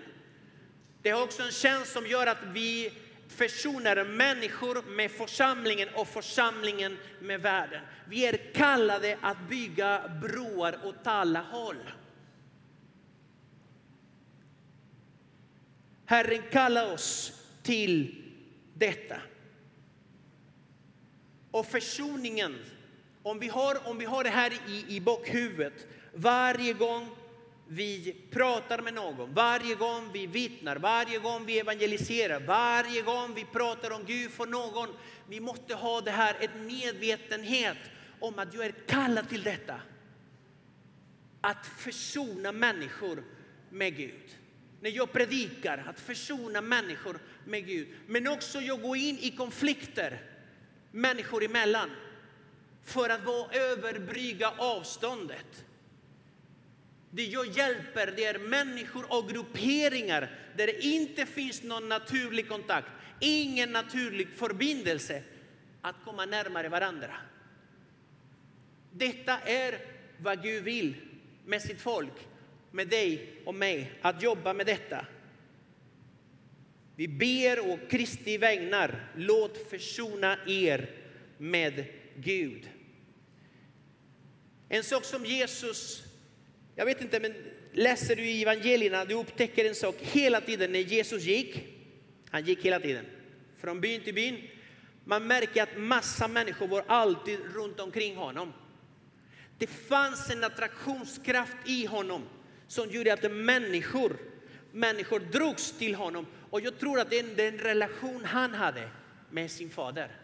Det 1.02 1.10
har 1.10 1.24
också 1.24 1.44
en 1.44 1.52
tjänst 1.52 1.92
som 1.92 2.08
gör 2.08 2.28
att 2.28 2.44
vi 2.54 2.94
försonar 3.28 4.04
människor 4.06 4.82
med 4.96 5.12
församlingen 5.12 5.90
och 5.96 6.08
församlingen 6.08 6.98
med 7.22 7.42
världen. 7.42 7.82
Vi 8.08 8.26
är 8.26 8.54
kallade 8.54 9.18
att 9.22 9.50
bygga 9.50 10.12
broar 10.22 10.80
åt 10.84 11.08
alla 11.08 11.42
håll. 11.42 11.92
Herren 16.06 16.44
kallar 16.52 16.94
oss 16.94 17.34
till 17.64 18.24
detta. 18.74 19.18
Och 21.52 21.66
försoningen, 21.66 22.60
om 23.24 23.40
vi 23.40 23.48
har, 23.48 23.88
om 23.88 23.98
vi 23.98 24.06
har 24.06 24.24
det 24.24 24.30
här 24.30 24.54
i, 24.68 24.96
i 24.96 25.02
bakhuvudet 25.02 25.88
varje 26.14 26.74
gång 26.74 27.10
vi 27.74 28.16
pratar 28.32 28.82
med 28.82 28.94
någon, 28.94 29.34
varje 29.34 29.76
gång 29.76 30.10
vi 30.14 30.28
vittnar, 30.28 30.76
varje 30.76 31.20
gång 31.20 31.46
vi 31.46 31.60
evangeliserar, 31.60 32.40
varje 32.40 33.02
gång 33.02 33.34
vi 33.34 33.46
pratar 33.46 33.92
om 33.92 34.04
Gud 34.06 34.32
för 34.32 34.46
någon. 34.46 34.90
Vi 35.30 35.40
måste 35.40 35.76
ha 35.76 36.02
det 36.02 36.12
här, 36.12 36.36
ett 36.40 36.56
medvetenhet 36.56 37.78
om 38.20 38.40
att 38.40 38.54
jag 38.54 38.66
är 38.66 38.72
kallad 38.72 39.30
till 39.30 39.44
detta. 39.44 39.82
Att 41.42 41.66
försona 41.66 42.52
människor 42.52 43.24
med 43.70 43.98
Gud. 43.98 44.38
När 44.82 44.90
jag 44.90 45.12
predikar, 45.12 45.86
att 45.90 46.00
försona 46.00 46.62
människor 46.62 47.20
med 47.46 47.66
Gud. 47.66 47.88
Men 48.08 48.28
också 48.28 48.62
jag 48.62 48.82
går 48.82 48.98
in 48.98 49.18
i 49.20 49.32
konflikter 49.32 50.22
människor 50.92 51.44
emellan 51.44 51.90
för 52.84 53.10
att 53.10 53.56
överbrygga 53.56 54.54
avståndet. 54.58 55.66
Det 57.12 57.26
jag 57.26 57.48
hjälper 57.48 58.14
det 58.16 58.26
är 58.26 58.40
människor 58.40 59.06
och 59.10 59.30
grupperingar 59.30 60.32
där 60.58 60.68
det 60.68 60.86
inte 60.86 61.26
finns 61.26 61.64
någon 61.64 61.90
naturlig 61.90 62.50
kontakt, 62.50 62.88
ingen 63.20 63.72
naturlig 63.72 64.28
förbindelse 64.36 65.24
att 65.82 65.96
komma 66.06 66.26
närmare 66.26 66.70
varandra. 66.70 67.16
Detta 68.92 69.40
är 69.40 69.80
vad 70.18 70.44
Gud 70.44 70.64
vill 70.64 70.96
med 71.46 71.62
sitt 71.62 71.82
folk, 71.82 72.28
med 72.72 72.88
dig 72.88 73.42
och 73.46 73.56
mig, 73.56 73.92
att 74.02 74.24
jobba 74.24 74.54
med 74.54 74.66
detta. 74.66 75.06
Vi 76.96 77.08
ber 77.08 77.72
och 77.72 77.90
Kristi 77.90 78.38
vägnar, 78.38 79.12
låt 79.16 79.70
försona 79.70 80.38
er 80.48 80.90
med 81.38 81.86
Gud. 82.16 82.70
En 84.70 84.84
sak 84.84 85.06
som 85.06 85.26
Jesus, 85.26 86.04
jag 86.76 86.86
vet 86.86 87.02
inte, 87.02 87.20
men 87.20 87.34
läser 87.72 88.16
du 88.16 88.24
i 88.24 88.42
evangelierna, 88.42 89.06
du 89.06 89.14
upptäcker 89.14 89.66
en 89.66 89.76
sak 89.76 89.96
hela 90.00 90.42
tiden 90.42 90.72
när 90.72 90.80
Jesus 90.80 91.24
gick. 91.24 91.68
Han 92.30 92.46
gick 92.46 92.66
hela 92.66 92.80
tiden, 92.80 93.06
från 93.58 93.82
byn 93.82 94.02
till 94.02 94.14
byn. 94.14 94.48
Man 95.06 95.28
märker 95.28 95.64
att 95.64 95.78
massa 95.78 96.28
människor 96.28 96.68
var 96.68 96.84
alltid 96.88 97.40
runt 97.54 97.80
omkring 97.80 98.16
honom. 98.16 98.54
Det 99.58 99.68
fanns 99.68 100.30
en 100.30 100.44
attraktionskraft 100.44 101.58
i 101.66 101.86
honom 101.86 102.24
som 102.68 102.90
gjorde 102.90 103.14
att 103.14 103.32
människor, 103.32 104.18
människor 104.72 105.20
drogs 105.20 105.72
till 105.72 105.96
honom. 105.96 106.26
Och 106.50 106.62
jag 106.62 106.80
tror 106.80 107.00
att 107.00 107.10
det 107.10 107.20
är 107.20 107.36
den 107.36 107.58
relation 107.58 108.26
han 108.26 108.54
hade 108.54 108.90
med 109.30 109.52
sin 109.52 109.70
fader. 109.70 110.21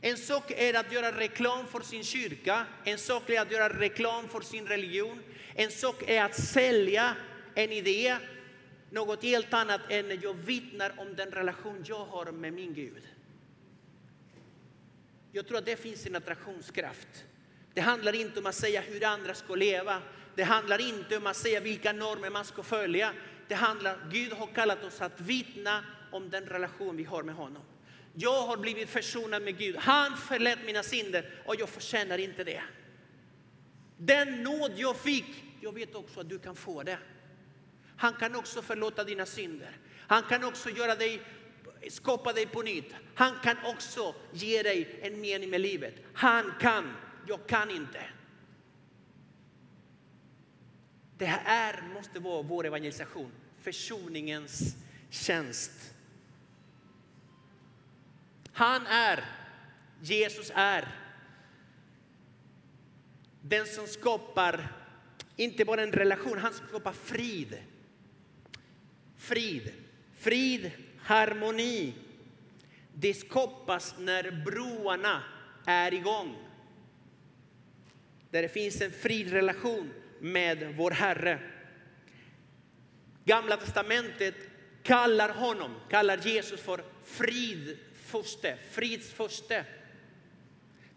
En 0.00 0.16
sak 0.16 0.50
är 0.50 0.74
att 0.74 0.92
göra 0.92 1.12
reklam 1.18 1.66
för 1.66 1.80
sin 1.80 2.04
kyrka, 2.04 2.66
en 2.84 2.98
sak 2.98 3.30
är 3.30 3.40
att 3.40 3.52
göra 3.52 3.68
reklam 3.68 4.28
för 4.28 4.40
sin 4.40 4.66
religion. 4.66 5.22
En 5.54 5.70
sak 5.70 6.02
är 6.06 6.24
att 6.24 6.34
sälja 6.34 7.16
en 7.54 7.72
idé, 7.72 8.16
något 8.90 9.22
helt 9.22 9.54
annat 9.54 9.80
än 9.88 10.08
när 10.08 10.18
jag 10.22 10.34
vittnar 10.34 10.92
om 10.96 11.16
den 11.16 11.30
relation 11.30 11.84
jag 11.86 12.04
har 12.04 12.32
med 12.32 12.52
min 12.52 12.74
Gud. 12.74 13.08
Jag 15.32 15.46
tror 15.46 15.58
att 15.58 15.66
det 15.66 15.76
finns 15.76 16.06
en 16.06 16.16
attraktionskraft. 16.16 17.24
Det 17.74 17.80
handlar 17.80 18.14
inte 18.14 18.40
om 18.40 18.46
att 18.46 18.54
säga 18.54 18.80
hur 18.80 19.04
andra 19.04 19.34
ska 19.34 19.54
leva. 19.54 20.02
Det 20.34 20.42
handlar 20.42 20.80
inte 20.80 21.16
om 21.16 21.26
att 21.26 21.36
säga 21.36 21.60
vilka 21.60 21.92
normer 21.92 22.30
man 22.30 22.44
ska 22.44 22.62
följa. 22.62 23.12
Det 23.48 23.54
handlar, 23.54 23.98
Gud 24.12 24.32
har 24.32 24.46
kallat 24.46 24.84
oss 24.84 25.00
att 25.00 25.20
vittna 25.20 25.84
om 26.10 26.30
den 26.30 26.46
relation 26.46 26.96
vi 26.96 27.04
har 27.04 27.22
med 27.22 27.34
honom. 27.34 27.62
Jag 28.20 28.46
har 28.46 28.56
blivit 28.56 28.88
försonad 28.88 29.42
med 29.42 29.58
Gud. 29.58 29.76
Han 29.76 30.16
förlät 30.16 30.58
mina 30.66 30.82
synder 30.82 31.30
och 31.46 31.54
jag 31.58 31.68
förtjänar 31.68 32.18
inte 32.18 32.44
det. 32.44 32.62
Den 33.96 34.42
nåd 34.42 34.72
jag 34.76 34.96
fick, 34.96 35.44
jag 35.60 35.72
vet 35.72 35.94
också 35.94 36.20
att 36.20 36.28
du 36.28 36.38
kan 36.38 36.56
få 36.56 36.82
det. 36.82 36.98
Han 37.96 38.12
kan 38.12 38.36
också 38.36 38.62
förlåta 38.62 39.04
dina 39.04 39.26
synder. 39.26 39.76
Han 40.06 40.22
kan 40.22 40.44
också 40.44 40.70
göra 40.70 40.94
dig, 40.94 41.20
skapa 41.90 42.32
dig 42.32 42.46
på 42.46 42.62
nytt. 42.62 42.94
Han 43.14 43.32
kan 43.42 43.56
också 43.64 44.14
ge 44.32 44.62
dig 44.62 44.98
en 45.02 45.20
mening 45.20 45.50
med 45.50 45.60
livet. 45.60 45.94
Han 46.14 46.52
kan, 46.60 46.96
jag 47.26 47.46
kan 47.46 47.70
inte. 47.70 48.00
Det 51.18 51.26
här 51.26 51.82
måste 51.94 52.20
vara 52.20 52.42
vår 52.42 52.66
evangelisation, 52.66 53.32
försoningens 53.62 54.76
tjänst. 55.10 55.94
Han 58.58 58.86
är, 58.86 59.24
Jesus 60.00 60.52
är 60.54 60.88
den 63.42 63.66
som 63.66 63.86
skapar 63.86 64.72
inte 65.36 65.64
bara 65.64 65.82
en 65.82 65.92
relation, 65.92 66.38
han 66.38 66.52
skapar 66.52 66.92
frid. 66.92 67.58
Frid, 69.16 69.72
frid, 70.18 70.70
harmoni. 70.98 71.94
Det 72.94 73.14
skapas 73.14 73.94
när 73.98 74.44
broarna 74.44 75.22
är 75.66 75.94
igång. 75.94 76.36
Där 78.30 78.42
det 78.42 78.48
finns 78.48 78.80
en 78.80 78.92
fridrelation 78.92 79.92
med 80.20 80.74
vår 80.76 80.90
Herre. 80.90 81.40
Gamla 83.24 83.56
testamentet 83.56 84.34
kallar 84.82 85.28
honom, 85.28 85.74
kallar 85.90 86.18
Jesus 86.18 86.60
för 86.60 86.84
frid 87.04 87.78
furste, 88.08 88.58
frids 88.70 89.12
furste. 89.12 89.64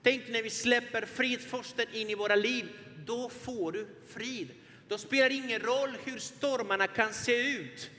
Tänk 0.04 0.30
när 0.30 0.44
vi 0.44 0.50
släpper 0.50 1.06
fridsfursten 1.06 1.86
in 1.94 2.10
i 2.10 2.16
våra 2.16 2.36
liv, 2.36 2.70
då 3.06 3.30
får 3.30 3.72
du 3.72 3.88
frid. 4.08 4.50
Då 4.88 4.98
spelar 4.98 5.30
det 5.30 5.36
ingen 5.36 5.60
roll 5.60 5.98
hur 6.04 6.20
stormarna 6.20 6.88
kan 6.88 7.14
se 7.14 7.52
ut. 7.58 7.90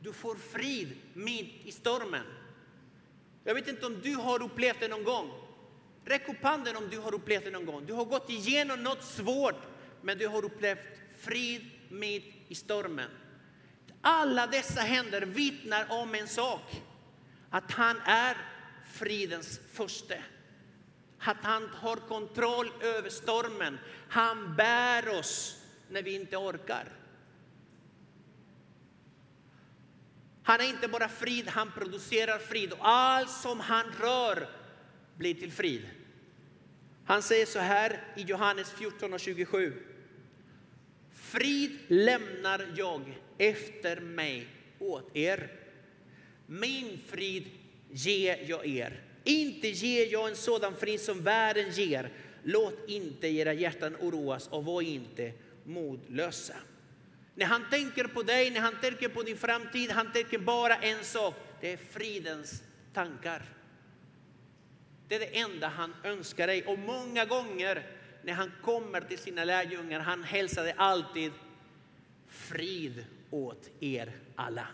Du 0.00 0.12
får 0.12 0.34
frid 0.34 0.96
mitt 1.12 1.66
i 1.66 1.72
stormen. 1.72 2.26
Jag 3.44 3.54
vet 3.54 3.68
inte 3.68 3.86
om 3.86 4.00
du 4.00 4.14
har 4.14 4.42
upplevt 4.42 4.80
det 4.80 4.88
någon 4.88 5.04
gång. 5.04 5.30
Räck 6.04 6.28
upp 6.28 6.42
handen 6.42 6.76
om 6.76 6.88
du 6.90 6.98
har 6.98 7.14
upplevt 7.14 7.44
det 7.44 7.50
någon 7.50 7.66
gång. 7.66 7.86
Du 7.86 7.92
har 7.92 8.04
gått 8.04 8.30
igenom 8.30 8.82
något 8.82 9.04
svårt, 9.04 9.62
men 10.02 10.18
du 10.18 10.28
har 10.28 10.44
upplevt 10.44 10.78
frid 11.18 11.70
mitt 11.88 12.34
i 12.48 12.54
stormen. 12.54 13.10
Alla 14.00 14.46
dessa 14.46 14.80
händer 14.80 15.22
vittnar 15.22 15.86
om 15.90 16.14
en 16.14 16.28
sak, 16.28 16.82
att 17.50 17.72
han 17.72 17.96
är 18.04 18.36
fridens 18.94 19.60
första. 19.72 20.14
Att 21.18 21.36
han 21.42 21.68
har 21.68 21.96
kontroll 21.96 22.72
över 22.80 23.10
stormen. 23.10 23.78
Han 24.08 24.56
bär 24.56 25.08
oss 25.18 25.62
när 25.88 26.02
vi 26.02 26.14
inte 26.14 26.36
orkar. 26.36 26.88
Han 30.42 30.60
är 30.60 30.64
inte 30.64 30.88
bara 30.88 31.08
frid, 31.08 31.48
han 31.48 31.72
producerar 31.72 32.38
frid 32.38 32.72
och 32.72 32.88
allt 32.88 33.30
som 33.30 33.60
han 33.60 33.86
rör 34.00 34.48
blir 35.16 35.34
till 35.34 35.52
frid. 35.52 35.90
Han 37.04 37.22
säger 37.22 37.46
så 37.46 37.58
här 37.58 38.04
i 38.16 38.22
Johannes 38.22 38.70
14 38.70 39.12
och 39.12 39.20
27. 39.20 39.82
Frid 41.12 41.78
lämnar 41.88 42.66
jag 42.76 43.18
efter 43.38 44.00
mig 44.00 44.48
åt 44.78 45.16
er. 45.16 45.52
Min 46.46 46.98
frid 47.06 47.50
ger 47.94 48.44
jag 48.46 48.66
er. 48.66 49.00
Inte 49.24 49.68
ger 49.68 50.12
jag 50.12 50.28
en 50.28 50.36
sådan 50.36 50.76
frid 50.76 51.00
som 51.00 51.22
världen 51.22 51.70
ger. 51.70 52.10
Låt 52.42 52.88
inte 52.88 53.28
era 53.28 53.52
hjärtan 53.52 53.96
oroas 54.00 54.48
och 54.48 54.64
var 54.64 54.82
inte 54.82 55.32
modlösa. 55.64 56.54
När 57.34 57.46
han 57.46 57.70
tänker 57.70 58.04
på 58.04 58.22
dig, 58.22 58.50
när 58.50 58.60
han 58.60 58.80
tänker 58.80 59.08
på 59.08 59.22
din 59.22 59.36
framtid, 59.36 59.90
han 59.90 60.12
tänker 60.12 60.38
bara 60.38 60.76
en 60.76 61.04
sak. 61.04 61.34
Det 61.60 61.72
är 61.72 61.76
fridens 61.76 62.62
tankar. 62.92 63.42
Det 65.08 65.14
är 65.14 65.20
det 65.20 65.38
enda 65.38 65.68
han 65.68 65.94
önskar 66.04 66.46
dig. 66.46 66.64
Och 66.64 66.78
många 66.78 67.24
gånger 67.24 67.86
när 68.22 68.32
han 68.32 68.52
kommer 68.62 69.00
till 69.00 69.18
sina 69.18 69.44
lärjungar, 69.44 70.00
han 70.00 70.22
hälsade 70.22 70.74
alltid 70.76 71.32
frid 72.28 73.04
åt 73.30 73.70
er 73.80 74.12
alla. 74.34 74.66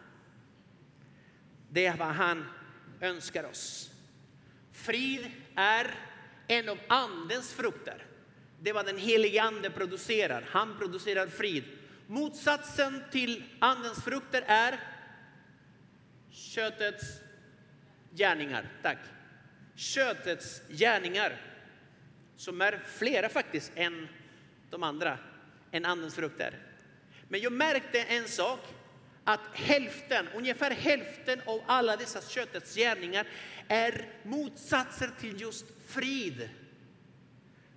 Det 1.70 1.98
var 1.98 2.12
han 2.12 2.44
önskar 3.00 3.44
oss. 3.44 3.90
Frid 4.72 5.30
är 5.54 5.94
en 6.48 6.68
av 6.68 6.78
Andens 6.88 7.52
frukter. 7.52 8.06
Det 8.60 8.70
är 8.70 8.74
vad 8.74 8.86
den 8.86 8.98
helige 8.98 9.42
Ande 9.42 9.70
producerar. 9.70 10.48
Han 10.50 10.78
producerar 10.78 11.26
frid. 11.26 11.64
Motsatsen 12.06 13.02
till 13.10 13.44
Andens 13.58 14.04
frukter 14.04 14.44
är 14.46 14.80
köttets 16.30 17.20
gärningar. 18.14 18.68
Tack. 18.82 18.98
Köttets 19.74 20.62
gärningar, 20.68 21.36
som 22.36 22.60
är 22.60 22.82
flera 22.86 23.28
faktiskt 23.28 23.72
än 23.74 24.08
de 24.70 24.82
andra, 24.82 25.18
än 25.70 25.84
Andens 25.84 26.14
frukter. 26.14 26.58
Men 27.28 27.40
jag 27.40 27.52
märkte 27.52 28.02
en 28.02 28.28
sak, 28.28 28.60
att 29.33 29.40
hälften, 29.53 30.29
ungefär 30.35 30.71
hälften 30.71 31.40
av 31.47 31.61
alla 31.66 31.97
dessa 31.97 32.21
köttets 32.21 32.75
gärningar 32.75 33.27
är 33.69 34.09
motsatser 34.23 35.11
till 35.21 35.40
just 35.40 35.66
frid. 35.87 36.49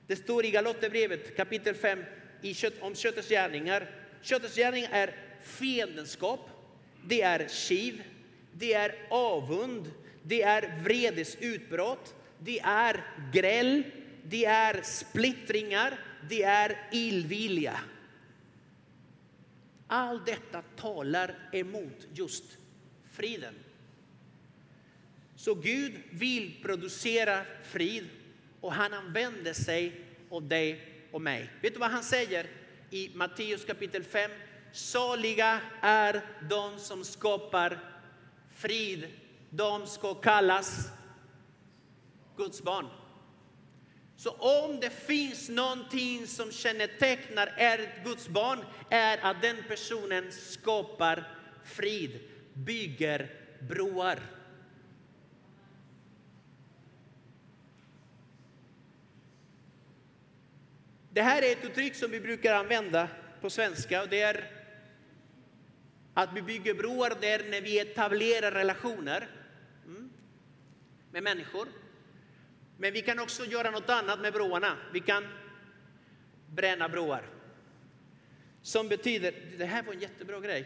Det 0.07 0.15
står 0.15 0.45
i 0.45 0.51
Galaterbrevet 0.51 1.37
kapitel 1.37 1.75
5 1.75 2.03
i 2.41 2.53
kött, 2.53 2.73
om 2.79 2.95
köttets 2.95 3.29
gärningar. 3.29 3.89
Köttets 4.21 4.55
gärningar 4.55 4.89
är 4.91 5.15
fiendskap, 5.43 6.49
det 7.05 7.21
är 7.21 7.47
kiv, 7.47 8.03
det 8.53 8.73
är 8.73 8.95
avund, 9.09 9.91
det 10.23 10.41
är 10.41 10.79
vredesutbrott, 10.83 12.15
det 12.39 12.59
är 12.59 13.03
gräll, 13.33 13.83
det 14.23 14.45
är 14.45 14.81
splittringar, 14.81 15.99
det 16.29 16.43
är 16.43 16.87
illvilja. 16.91 17.79
Allt 19.93 20.25
detta 20.25 20.61
talar 20.75 21.49
emot 21.51 22.07
just 22.13 22.43
friden. 23.11 23.53
Så 25.35 25.55
Gud 25.55 25.93
vill 26.11 26.61
producera 26.61 27.45
frid 27.63 28.09
och 28.61 28.73
han 28.73 28.93
använder 28.93 29.53
sig 29.53 30.05
av 30.29 30.47
dig 30.47 30.81
och 31.11 31.21
mig. 31.21 31.49
Vet 31.61 31.73
du 31.73 31.79
vad 31.79 31.91
han 31.91 32.03
säger 32.03 32.47
i 32.89 33.11
Matteus 33.13 33.65
kapitel 33.65 34.03
5? 34.03 34.31
Saliga 34.71 35.59
är 35.81 36.21
de 36.49 36.79
som 36.79 37.03
skapar 37.03 37.79
frid. 38.55 39.07
De 39.49 39.87
ska 39.87 40.13
kallas 40.13 40.89
Guds 42.37 42.61
barn. 42.61 42.87
Så 44.23 44.31
om 44.31 44.79
det 44.79 44.89
finns 44.89 45.49
någonting 45.49 46.27
som 46.27 46.51
kännetecknar 46.51 47.53
ett 47.57 47.89
Guds 48.03 48.27
barn 48.27 48.59
är 48.89 49.17
att 49.21 49.41
den 49.41 49.57
personen 49.67 50.31
skapar 50.31 51.37
frid, 51.63 52.19
bygger 52.53 53.29
broar. 53.59 54.19
Det 61.09 61.21
här 61.21 61.41
är 61.41 61.51
ett 61.51 61.65
uttryck 61.65 61.95
som 61.95 62.11
vi 62.11 62.19
brukar 62.19 62.53
använda 62.53 63.07
på 63.41 63.49
svenska 63.49 64.01
och 64.01 64.09
det 64.09 64.21
är 64.21 64.51
att 66.13 66.29
vi 66.33 66.41
bygger 66.41 66.73
broar 66.73 67.13
där 67.21 67.49
när 67.49 67.61
vi 67.61 67.79
etablerar 67.79 68.51
relationer 68.51 69.27
mm, 69.85 70.11
med 71.11 71.23
människor. 71.23 71.82
Men 72.77 72.93
vi 72.93 73.01
kan 73.01 73.19
också 73.19 73.45
göra 73.45 73.71
något 73.71 73.89
annat 73.89 74.19
med 74.19 74.33
broarna. 74.33 74.77
Vi 74.93 74.99
kan 74.99 75.27
bränna 76.47 76.89
broar. 76.89 77.29
Som 78.61 78.87
betyder, 78.87 79.33
det 79.57 79.65
här 79.65 79.83
var 79.83 79.93
en 79.93 79.99
jättebra 79.99 80.39
grej. 80.39 80.65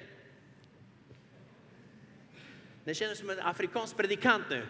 Det 2.84 2.96
känns 2.96 3.20
som 3.20 3.30
en 3.30 3.40
afrikansk 3.40 3.98
predikant 3.98 4.44
nu. 4.50 4.66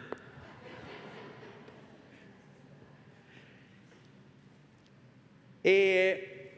Eh, 5.63 6.17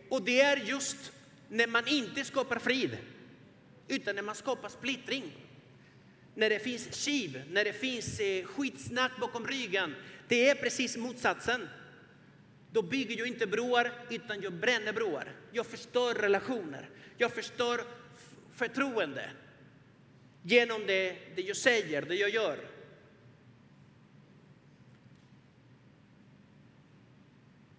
och 0.09 0.21
det 0.21 0.41
är 0.41 0.57
just 0.57 1.11
när 1.49 1.67
man 1.67 1.87
inte 1.87 2.23
skapar 2.23 2.59
frid, 2.59 2.97
utan 3.87 4.15
när 4.15 4.21
man 4.21 4.35
skapar 4.35 4.69
splittring. 4.69 5.23
När 6.35 6.49
det 6.49 6.59
finns 6.59 6.95
kiv, 6.95 7.43
när 7.49 7.63
det 7.63 7.73
finns 7.73 8.19
eh, 8.19 8.45
skitsnack 8.45 9.11
bakom 9.19 9.47
ryggen. 9.47 9.95
Det 10.29 10.49
är 10.49 10.55
precis 10.55 10.97
motsatsen. 10.97 11.69
Då 12.71 12.81
bygger 12.81 13.17
jag 13.17 13.27
inte 13.27 13.47
broar, 13.47 13.91
utan 14.09 14.41
jag 14.41 14.53
bränner 14.53 14.93
broar. 14.93 15.35
Jag 15.51 15.65
förstör 15.65 16.13
relationer. 16.13 16.89
Jag 17.17 17.33
förstör 17.33 17.81
förtroende 18.55 19.29
genom 20.43 20.87
det, 20.87 21.17
det 21.35 21.41
jag 21.41 21.57
säger, 21.57 22.01
det 22.01 22.15
jag 22.15 22.29
gör. 22.29 22.59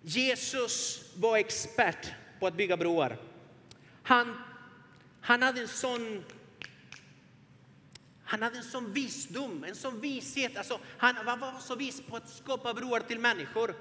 Jesus 0.02 1.04
var 1.16 1.36
expert 1.36 2.12
på 2.40 2.46
att 2.46 2.56
bygga 2.56 2.76
broar. 2.76 3.16
Han, 4.02 4.42
han 5.20 5.42
hade 5.42 5.60
en 5.60 5.68
sån 5.68 6.24
han 8.30 8.42
hade 8.42 8.56
en 8.56 8.64
sån 8.64 8.92
visdom, 8.92 9.64
en 9.64 9.74
sån 9.74 10.00
vishet. 10.00 10.56
Alltså, 10.56 10.78
han, 10.98 11.16
han 11.16 11.40
var 11.40 11.60
så 11.60 11.74
vis 11.74 12.02
på 12.02 12.16
att 12.16 12.28
skapa 12.28 12.74
broar 12.74 13.00
till 13.00 13.18
människor. 13.18 13.74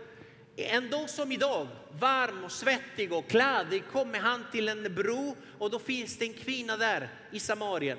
En 0.56 0.90
dag 0.90 1.10
som 1.10 1.32
idag, 1.32 1.68
varm 2.00 2.44
och 2.44 2.52
svettig 2.52 3.14
och 3.14 3.28
kladdig, 3.28 3.84
kommer 3.92 4.20
han 4.20 4.46
till 4.52 4.70
en 4.70 4.96
bro 4.96 5.36
och 5.60 5.70
då 5.70 5.80
finns 5.80 6.18
det 6.18 6.26
en 6.26 6.34
kvinna 6.34 6.78
där 6.78 7.10
i 7.32 7.40
Samarien. 7.40 7.98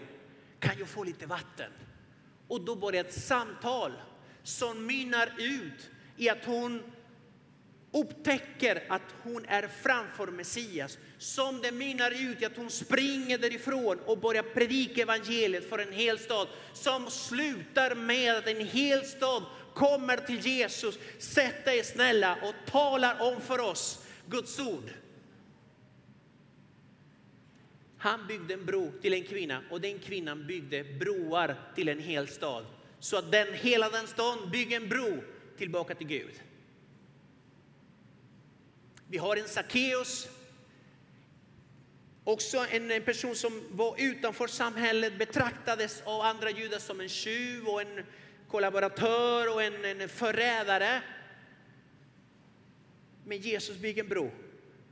Kan 0.59 0.79
jag 0.79 0.89
få 0.89 1.05
lite 1.05 1.27
vatten? 1.27 1.73
Och 2.49 2.61
då 2.61 2.77
börjar 2.77 3.05
ett 3.05 3.15
samtal 3.15 3.93
som 4.43 4.87
mynnar 4.87 5.33
ut 5.39 5.91
i 6.17 6.31
att 6.31 6.45
hon 6.45 6.83
upptäcker 7.93 8.85
att 8.89 9.15
hon 9.23 9.45
är 9.45 9.69
framför 9.83 10.27
Messias. 10.27 10.99
Som 11.19 11.61
det 11.63 11.73
mynnar 11.73 12.11
ut 12.11 12.43
i 12.43 12.45
att 12.45 12.57
hon 12.57 12.71
springer 12.71 13.39
därifrån 13.39 13.99
och 14.07 14.19
börjar 14.19 14.43
predika 14.43 15.03
evangeliet 15.03 15.69
för 15.69 15.79
en 15.79 15.93
hel 15.93 16.19
stad. 16.19 16.49
Som 16.73 17.11
slutar 17.11 17.95
med 17.95 18.37
att 18.37 18.47
en 18.47 18.67
hel 18.67 19.05
stad 19.05 19.43
kommer 19.75 20.17
till 20.17 20.47
Jesus, 20.47 20.99
sätt 21.19 21.65
dig 21.65 21.85
snälla 21.85 22.39
och 22.43 22.71
talar 22.71 23.33
om 23.33 23.41
för 23.41 23.59
oss 23.59 24.07
Guds 24.27 24.61
ord. 24.61 24.91
Han 27.99 28.27
byggde 28.27 28.55
en 28.55 28.67
bro 28.67 28.93
till 29.03 29.13
en 29.13 29.25
kvinna 29.25 29.63
och 29.71 29.81
den 29.81 29.99
kvinnan 29.99 30.47
byggde 30.47 30.85
broar 30.85 31.57
till 31.75 31.89
en 31.89 31.99
hel 31.99 32.29
stad. 32.29 32.65
Så 33.01 33.17
att 33.17 33.33
den, 33.33 33.55
hela 33.55 33.91
den 33.91 34.07
staden 34.07 34.51
bygger 34.51 34.77
en 34.77 34.89
bro 34.89 35.23
tillbaka 35.59 35.95
till 35.95 36.07
Gud. 36.07 36.43
Vi 39.11 39.19
har 39.19 39.37
en 39.37 39.49
Sackeus, 39.49 40.29
också 42.25 42.67
en 42.71 43.03
person 43.03 43.35
som 43.35 43.63
var 43.71 43.95
utanför 43.99 44.47
samhället, 44.47 45.19
betraktades 45.19 46.03
av 46.05 46.21
andra 46.21 46.51
judar 46.51 46.79
som 46.79 47.01
en 47.01 47.09
tjuv 47.09 47.67
och 47.67 47.81
en 47.81 48.05
kollaboratör 48.49 49.55
och 49.55 49.63
en, 49.63 49.85
en 49.85 50.09
förrädare. 50.09 51.03
Men 53.25 53.39
Jesus 53.39 53.77
bygger 53.77 54.03
en 54.03 54.09
bro. 54.09 54.31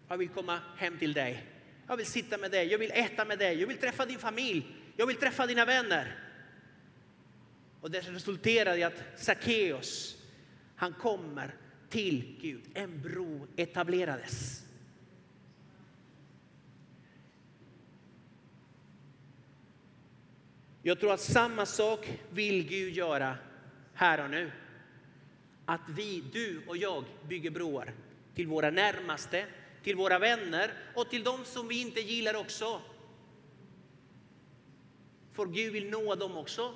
Jag 0.09 0.19
vill 0.19 0.29
komma 0.29 0.61
hem 0.77 0.99
till 0.99 1.13
dig. 1.13 1.47
Jag 1.89 1.97
vill 1.97 2.07
sitta 2.07 2.39
med 2.39 2.51
dig, 2.51 2.67
jag 2.67 2.79
vill 2.79 2.93
äta 2.95 3.25
med 3.25 3.39
dig, 3.39 3.61
jag 3.61 3.67
vill 3.67 3.79
träffa 3.79 4.07
din 4.07 4.19
familj, 4.19 4.67
jag 4.97 5.07
vill 5.07 5.17
träffa 5.17 5.47
dina 5.47 5.65
vänner. 5.65 6.19
Och 7.81 7.91
det 7.91 8.01
resulterar 8.01 8.77
i 8.77 8.83
att 8.83 9.03
Sackeus, 9.17 10.17
han 10.77 10.93
kommer 10.93 11.55
till 11.89 12.39
Gud. 12.41 12.63
En 12.75 13.03
bro 13.03 13.47
etablerades. 13.57 14.65
Jag 20.83 21.01
tror 21.01 21.13
att 21.13 21.21
samma 21.21 21.67
sak 21.67 22.21
vill 22.31 22.69
Gud 22.69 22.95
göra 22.95 23.37
här 23.95 24.25
och 24.25 24.31
nu. 24.31 24.53
Att 25.65 25.81
vi, 25.89 26.25
du 26.33 26.63
och 26.69 26.77
jag, 26.77 27.05
bygger 27.29 27.51
broar 27.51 27.93
till 28.35 28.47
våra 28.47 28.71
närmaste, 28.71 29.47
till 29.83 29.97
våra 29.97 30.19
vänner 30.19 30.73
och 30.95 31.11
till 31.11 31.25
dem 31.25 31.45
som 31.45 31.69
vi 31.69 31.81
inte 31.81 32.01
gillar 32.01 32.35
också. 32.35 32.81
För 35.33 35.47
Gud 35.47 35.73
vill 35.73 35.91
nå 35.91 36.15
dem 36.15 36.37
också. 36.37 36.75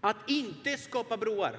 Att 0.00 0.30
inte 0.30 0.76
skapa 0.76 1.16
broar. 1.16 1.58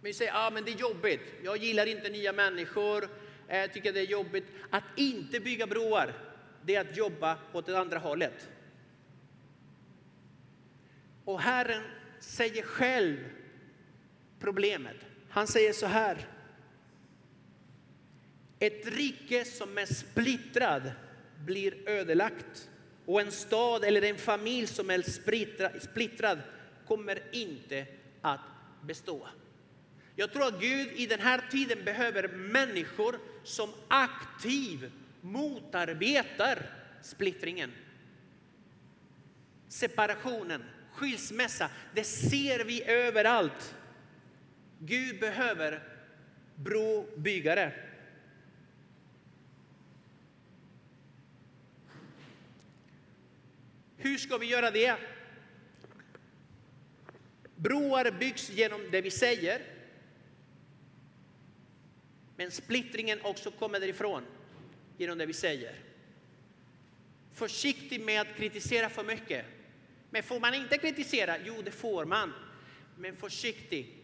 Vi 0.00 0.12
säger 0.12 0.32
att 0.46 0.52
men 0.52 0.64
det 0.64 0.70
är 0.70 0.76
jobbigt, 0.76 1.20
jag 1.44 1.56
gillar 1.56 1.86
inte 1.86 2.08
nya 2.08 2.32
människor, 2.32 3.08
eh, 3.48 3.58
jag 3.58 3.72
tycker 3.72 3.92
det 3.92 4.00
är 4.00 4.06
jobbigt. 4.06 4.44
Att 4.70 4.84
inte 4.96 5.40
bygga 5.40 5.66
broar, 5.66 6.12
det 6.64 6.74
är 6.74 6.80
att 6.80 6.96
jobba 6.96 7.38
åt 7.52 7.66
det 7.66 7.78
andra 7.78 7.98
hållet. 7.98 8.48
Och 11.24 11.40
Herren 11.40 11.82
säger 12.20 12.62
själv 12.62 13.16
problemet. 14.38 14.96
Han 15.30 15.46
säger 15.46 15.72
så 15.72 15.86
här. 15.86 16.28
Ett 18.58 18.86
rike 18.86 19.44
som 19.44 19.78
är 19.78 19.86
splittrad 19.86 20.92
blir 21.44 21.88
ödelagt 21.88 22.70
och 23.06 23.20
en 23.20 23.32
stad 23.32 23.84
eller 23.84 24.02
en 24.04 24.18
familj 24.18 24.66
som 24.66 24.90
är 24.90 25.02
splittrad 25.80 26.38
kommer 26.86 27.22
inte 27.32 27.86
att 28.20 28.40
bestå. 28.82 29.28
Jag 30.16 30.32
tror 30.32 30.46
att 30.46 30.60
Gud 30.60 30.92
i 30.92 31.06
den 31.06 31.20
här 31.20 31.44
tiden 31.50 31.84
behöver 31.84 32.28
människor 32.28 33.18
som 33.44 33.70
aktivt 33.88 34.92
motarbetar 35.20 36.62
splittringen. 37.02 37.72
Separationen, 39.68 40.64
skilsmässa, 40.92 41.70
det 41.94 42.04
ser 42.04 42.64
vi 42.64 42.84
överallt. 42.84 43.74
Gud 44.78 45.20
behöver 45.20 45.82
brobyggare. 46.54 47.72
Hur 54.06 54.18
ska 54.18 54.38
vi 54.38 54.46
göra 54.46 54.70
det? 54.70 54.96
Broar 57.56 58.10
byggs 58.10 58.50
genom 58.50 58.80
det 58.90 59.00
vi 59.00 59.10
säger. 59.10 59.62
Men 62.36 62.50
splittringen 62.50 63.20
också 63.22 63.50
kommer 63.50 63.80
därifrån 63.80 64.22
genom 64.98 65.18
det 65.18 65.26
vi 65.26 65.32
säger. 65.32 65.74
Försiktig 67.34 68.00
med 68.00 68.20
att 68.20 68.36
kritisera 68.36 68.88
för 68.88 69.04
mycket. 69.04 69.44
Men 70.10 70.22
får 70.22 70.40
man 70.40 70.54
inte 70.54 70.78
kritisera? 70.78 71.36
Jo, 71.44 71.62
det 71.64 71.70
får 71.70 72.04
man. 72.04 72.32
Men 72.98 73.16
försiktig 73.16 73.94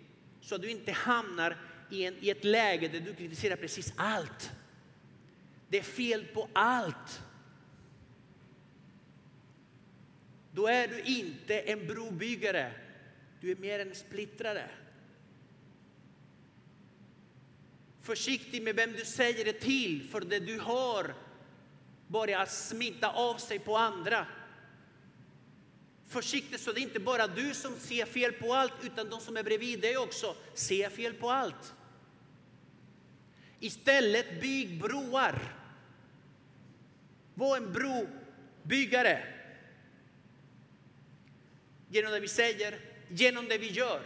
så 0.41 0.55
att 0.55 0.63
du 0.63 0.71
inte 0.71 0.93
hamnar 0.93 1.57
i, 1.91 2.05
en, 2.05 2.15
i 2.21 2.31
ett 2.31 2.45
läge 2.45 2.89
där 2.89 3.01
du 3.01 3.15
kritiserar 3.15 3.57
precis 3.57 3.93
allt. 3.97 4.51
Det 5.69 5.79
är 5.79 5.83
fel 5.83 6.25
på 6.25 6.49
allt. 6.53 7.23
Då 10.53 10.67
är 10.67 10.89
du 10.89 11.01
inte 11.01 11.61
en 11.61 11.87
brobyggare. 11.87 12.73
Du 13.41 13.51
är 13.51 13.57
mer 13.57 13.79
en 13.79 13.95
splittrare. 13.95 14.71
Försiktig 18.01 18.63
med 18.63 18.77
vem 18.77 18.93
du 18.93 19.05
säger 19.05 19.45
det 19.45 19.61
till, 19.61 20.09
för 20.11 20.21
det 20.21 20.39
du 20.39 20.59
har 20.59 21.15
börjar 22.07 22.47
smitta 22.47 23.11
av 23.11 23.37
sig 23.39 23.59
på 23.59 23.77
andra. 23.77 24.27
Försiktig 26.07 26.61
så 26.61 26.73
det 26.73 26.81
är 26.81 26.83
inte 26.83 27.01
bara 27.01 27.27
du 27.27 27.55
som 27.55 27.77
ser 27.79 28.05
fel 28.07 28.33
på 28.33 28.55
allt, 28.55 28.73
utan 28.83 29.09
de 29.11 29.21
som 29.21 29.37
är 29.37 29.43
bredvid 29.43 29.81
dig 29.81 29.97
också 29.97 30.37
ser 30.55 30.91
fel 30.91 31.15
på 31.15 31.31
allt. 31.31 31.75
Istället 33.61 34.41
bygg 34.41 34.81
broar. 34.81 35.57
Var 37.35 37.57
en 37.57 37.73
brobyggare. 37.73 39.32
Genom 41.93 42.13
det 42.13 42.21
vi 42.21 42.29
säger, 42.29 42.79
genom 43.09 43.49
det 43.49 43.59
vi 43.59 43.71
gör. 43.71 44.03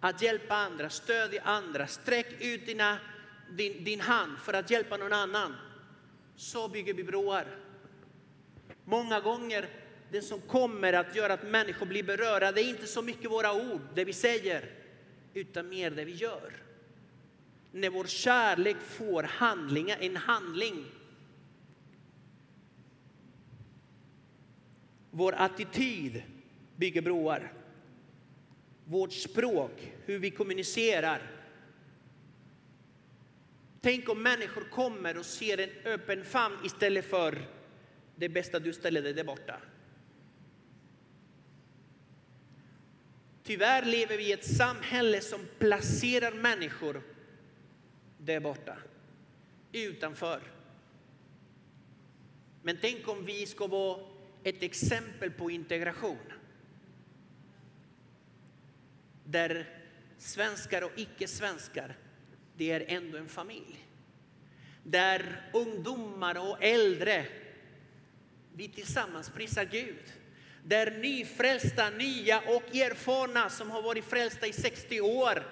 Att 0.00 0.22
hjälpa 0.22 0.54
andra, 0.54 0.90
stödja 0.90 1.42
andra, 1.42 1.86
sträck 1.86 2.26
ut 2.40 2.66
dina, 2.66 2.98
din, 3.50 3.84
din 3.84 4.00
hand 4.00 4.38
för 4.38 4.52
att 4.52 4.70
hjälpa 4.70 4.96
någon 4.96 5.12
annan. 5.12 5.54
Så 6.36 6.68
bygger 6.68 6.94
vi 6.94 7.04
broar. 7.04 7.46
Många 8.84 9.20
gånger 9.20 9.68
det 10.10 10.22
som 10.22 10.40
kommer 10.40 10.92
att 10.92 11.16
göra 11.16 11.32
att 11.32 11.42
människor 11.42 11.86
blir 11.86 12.02
berörda, 12.02 12.52
det 12.52 12.62
är 12.62 12.68
inte 12.68 12.86
så 12.86 13.02
mycket 13.02 13.30
våra 13.30 13.52
ord, 13.52 13.80
det 13.94 14.04
vi 14.04 14.12
säger, 14.12 14.70
utan 15.34 15.68
mer 15.68 15.90
det 15.90 16.04
vi 16.04 16.14
gör. 16.14 16.52
När 17.72 17.90
vår 17.90 18.04
kärlek 18.04 18.76
får 18.76 19.22
handlingar, 19.22 19.98
en 20.00 20.16
handling. 20.16 20.84
Vår 25.10 25.32
attityd 25.32 26.22
bygger 26.80 27.02
broar. 27.02 27.52
Vårt 28.84 29.12
språk, 29.12 29.92
hur 30.04 30.18
vi 30.18 30.30
kommunicerar. 30.30 31.22
Tänk 33.80 34.08
om 34.08 34.22
människor 34.22 34.70
kommer 34.70 35.18
och 35.18 35.26
ser 35.26 35.60
en 35.60 35.70
öppen 35.84 36.24
famn 36.24 36.56
istället 36.64 37.04
för 37.04 37.38
det 38.16 38.28
bästa 38.28 38.58
du 38.58 38.72
ställer 38.72 39.02
dig 39.02 39.12
där 39.12 39.24
borta. 39.24 39.60
Tyvärr 43.42 43.84
lever 43.84 44.16
vi 44.16 44.28
i 44.28 44.32
ett 44.32 44.56
samhälle 44.56 45.20
som 45.20 45.40
placerar 45.58 46.32
människor 46.32 47.02
där 48.18 48.40
borta, 48.40 48.76
utanför. 49.72 50.42
Men 52.62 52.78
tänk 52.80 53.08
om 53.08 53.24
vi 53.24 53.46
ska 53.46 53.66
vara 53.66 54.00
ett 54.44 54.62
exempel 54.62 55.30
på 55.30 55.50
integration. 55.50 56.39
Där 59.30 59.66
svenskar 60.18 60.82
och 60.82 60.92
icke-svenskar, 60.96 61.96
det 62.56 62.70
är 62.70 62.84
ändå 62.88 63.18
en 63.18 63.28
familj. 63.28 63.86
Där 64.82 65.50
ungdomar 65.52 66.50
och 66.50 66.64
äldre, 66.64 67.26
vi 68.52 68.68
tillsammans 68.68 69.30
prisar 69.30 69.64
Gud 69.64 70.12
där 70.64 70.90
nyfrälsta, 70.90 71.90
nya 71.90 72.40
och 72.40 72.76
erfarna 72.76 73.50
som 73.50 73.70
har 73.70 73.82
varit 73.82 74.04
frälsta 74.04 74.46
i 74.46 74.52
60 74.52 75.00
år, 75.00 75.46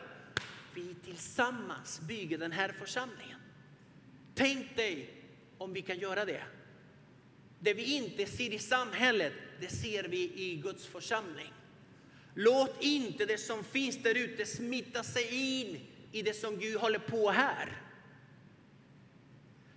vi 0.74 0.94
tillsammans 1.04 2.00
bygger 2.00 2.38
den 2.38 2.52
här 2.52 2.72
församlingen. 2.78 3.40
Tänk 4.34 4.76
dig 4.76 5.10
om 5.58 5.72
vi 5.72 5.82
kan 5.82 5.98
göra 5.98 6.24
det. 6.24 6.42
Det 7.60 7.74
vi 7.74 7.96
inte 7.96 8.26
ser 8.26 8.52
i 8.52 8.58
samhället, 8.58 9.32
det 9.60 9.68
ser 9.68 10.04
vi 10.04 10.32
i 10.34 10.56
Guds 10.56 10.86
församling. 10.86 11.52
Låt 12.40 12.82
inte 12.82 13.26
det 13.26 13.38
som 13.38 13.64
finns 13.64 14.02
där 14.02 14.14
ute 14.14 14.46
smitta 14.46 15.02
sig 15.02 15.28
in 15.60 15.80
i 16.12 16.22
det 16.22 16.34
som 16.34 16.58
Gud 16.58 16.76
håller 16.76 16.98
på 16.98 17.30
här. 17.30 17.82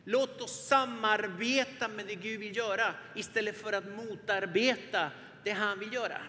Låt 0.04 0.41
oss 0.41 0.67
samarbeta 0.67 1.88
med 1.88 2.08
det 2.08 2.15
Gud 2.15 2.39
vill 2.39 2.58
göra 2.58 2.93
istället 3.15 3.62
för 3.62 3.74
att 3.74 3.95
motarbeta 3.95 5.12
det 5.43 5.52
han 5.52 5.80
vill 5.80 5.93
göra. 5.93 6.21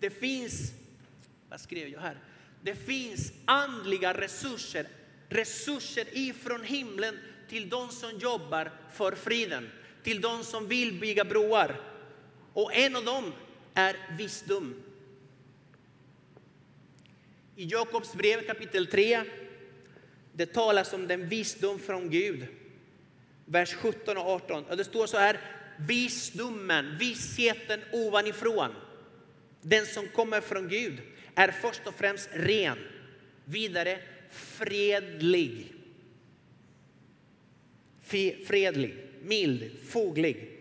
Det 0.00 0.10
finns, 0.10 0.72
vad 1.48 1.60
skrev 1.60 1.88
jag 1.88 2.00
här? 2.00 2.18
Det 2.62 2.74
finns 2.74 3.32
andliga 3.44 4.20
resurser, 4.20 4.86
resurser 5.28 6.06
ifrån 6.12 6.62
himlen 6.62 7.18
till 7.48 7.68
de 7.68 7.88
som 7.88 8.18
jobbar 8.18 8.72
för 8.92 9.12
friden, 9.12 9.70
till 10.02 10.20
de 10.20 10.44
som 10.44 10.68
vill 10.68 11.00
bygga 11.00 11.24
broar. 11.24 11.95
Och 12.56 12.74
en 12.74 12.96
av 12.96 13.04
dem 13.04 13.32
är 13.74 13.96
visdom. 14.18 14.74
I 17.56 17.64
Jakobs 17.64 18.14
brev 18.14 18.46
kapitel 18.46 18.86
3 18.86 19.24
det 20.32 20.46
talas 20.46 20.92
om 20.92 21.06
den 21.08 21.28
visdom 21.28 21.78
från 21.78 22.10
Gud. 22.10 22.46
Vers 23.44 23.74
17 23.74 24.16
och 24.16 24.26
18. 24.26 24.64
Och 24.64 24.76
det 24.76 24.84
står 24.84 25.06
så 25.06 25.16
här, 25.16 25.40
visdomen, 25.78 26.98
vissheten 26.98 27.80
ovanifrån, 27.92 28.70
den 29.60 29.86
som 29.86 30.08
kommer 30.08 30.40
från 30.40 30.68
Gud, 30.68 31.00
är 31.34 31.50
först 31.50 31.86
och 31.86 31.94
främst 31.94 32.28
ren. 32.32 32.78
Vidare 33.44 33.98
fredlig. 34.30 35.72
Fredlig, 38.46 38.94
mild, 39.22 39.70
foglig. 39.88 40.55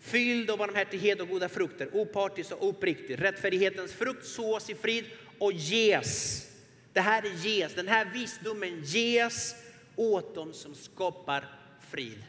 Fylld 0.00 0.50
av 0.50 0.58
barmhärtighet 0.58 1.20
och 1.20 1.28
goda 1.28 1.48
frukter, 1.48 1.88
opartisk 1.92 2.52
och 2.52 2.68
uppriktig. 2.68 3.22
Rättfärdighetens 3.22 3.92
frukt 3.92 4.26
sås 4.26 4.70
i 4.70 4.74
frid 4.74 5.04
och 5.38 5.52
ges 5.52 6.46
det 6.92 7.00
här 7.00 7.22
ges, 7.44 7.74
den 7.74 7.88
här 7.88 8.04
visdomen 8.12 8.82
ges 8.84 9.54
åt 9.96 10.34
dem 10.34 10.52
som 10.52 10.74
skapar 10.74 11.44
frid. 11.90 12.24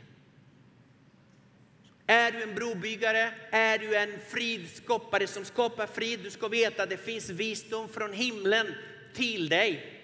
Är 2.07 2.31
du 2.31 2.43
en 2.43 2.55
brobyggare, 2.55 3.33
är 3.51 3.77
du 3.77 3.95
en 3.95 4.19
fridskapare 4.29 5.27
som 5.27 5.45
skapar 5.45 5.87
frid, 5.87 6.19
du 6.23 6.29
ska 6.29 6.47
veta 6.47 6.83
att 6.83 6.89
det 6.89 6.97
finns 6.97 7.29
visdom 7.29 7.89
från 7.89 8.13
himlen 8.13 8.67
till 9.13 9.49
dig. 9.49 10.01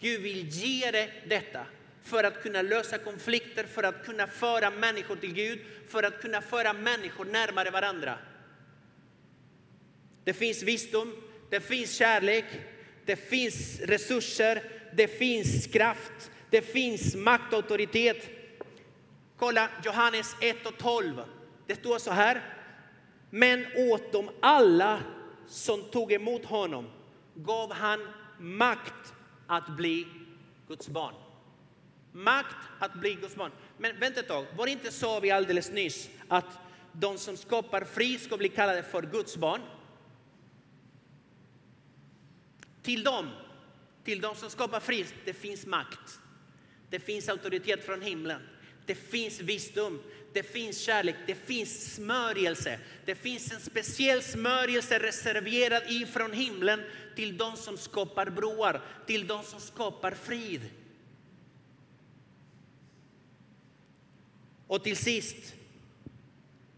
Gud 0.00 0.20
vill 0.22 0.48
ge 0.48 0.90
dig 0.90 1.24
detta 1.28 1.66
för 2.02 2.24
att 2.24 2.42
kunna 2.42 2.62
lösa 2.62 2.98
konflikter, 2.98 3.64
för 3.64 3.82
att 3.82 4.04
kunna 4.04 4.26
föra 4.26 4.70
människor 4.70 5.16
till 5.16 5.34
Gud, 5.34 5.58
för 5.88 6.02
att 6.02 6.20
kunna 6.20 6.40
föra 6.40 6.72
människor 6.72 7.24
närmare 7.24 7.70
varandra. 7.70 8.18
Det 10.24 10.32
finns 10.32 10.62
visdom, 10.62 11.16
det 11.50 11.60
finns 11.60 11.94
kärlek, 11.94 12.44
det 13.04 13.16
finns 13.16 13.80
resurser, 13.80 14.62
det 14.96 15.08
finns 15.08 15.66
kraft, 15.66 16.30
det 16.50 16.62
finns 16.62 17.14
makt 17.14 17.52
och 17.52 17.56
auktoritet. 17.56 18.28
Kolla 19.36 19.68
Johannes 19.84 20.36
1 20.40 20.66
och 20.66 20.78
12. 20.78 21.22
Det 21.66 21.74
står 21.74 21.98
så 21.98 22.10
här. 22.10 22.42
Men 23.30 23.66
åt 23.76 24.12
dem 24.12 24.30
alla 24.40 25.00
som 25.48 25.82
tog 25.82 26.12
emot 26.12 26.44
honom 26.44 26.90
gav 27.34 27.72
han 27.72 28.08
makt 28.38 29.14
att 29.46 29.76
bli 29.76 30.06
Guds 30.68 30.88
barn. 30.88 31.14
Makt 32.12 32.56
att 32.78 32.94
bli 32.94 33.14
Guds 33.14 33.36
barn. 33.36 33.52
Men 33.78 34.00
vänta 34.00 34.20
ett 34.20 34.28
tag, 34.28 34.46
var 34.56 34.66
det 34.66 34.72
inte 34.72 34.92
så 34.92 35.20
vi 35.20 35.30
alldeles 35.30 35.70
nyss 35.70 36.08
att 36.28 36.58
de 36.92 37.18
som 37.18 37.36
skapar 37.36 37.84
frid 37.84 38.20
ska 38.20 38.36
bli 38.36 38.48
kallade 38.48 38.82
för 38.82 39.02
Guds 39.02 39.36
barn? 39.36 39.60
Till 42.82 43.04
dem, 43.04 43.30
till 44.04 44.20
dem 44.20 44.34
som 44.34 44.50
skapar 44.50 44.80
frid, 44.80 45.06
det 45.24 45.34
finns 45.34 45.66
makt. 45.66 46.20
Det 46.90 47.00
finns 47.00 47.28
auktoritet 47.28 47.86
från 47.86 48.02
himlen. 48.02 48.42
Det 48.86 48.94
finns 48.94 49.40
visdom, 49.40 50.02
det 50.32 50.42
finns 50.42 50.80
kärlek, 50.80 51.16
det 51.26 51.34
finns 51.34 51.94
smörjelse. 51.94 52.78
Det 53.04 53.14
finns 53.14 53.52
en 53.52 53.60
speciell 53.60 54.22
smörjelse 54.22 54.98
reserverad 54.98 55.82
ifrån 55.88 56.32
himlen 56.32 56.82
till 57.16 57.36
de 57.36 57.56
som 57.56 57.78
skapar 57.78 58.30
broar, 58.30 58.80
till 59.06 59.26
de 59.26 59.44
som 59.44 59.60
skapar 59.60 60.10
frid. 60.10 60.60
Och 64.70 64.84
till 64.84 64.96
sist, 64.96 65.54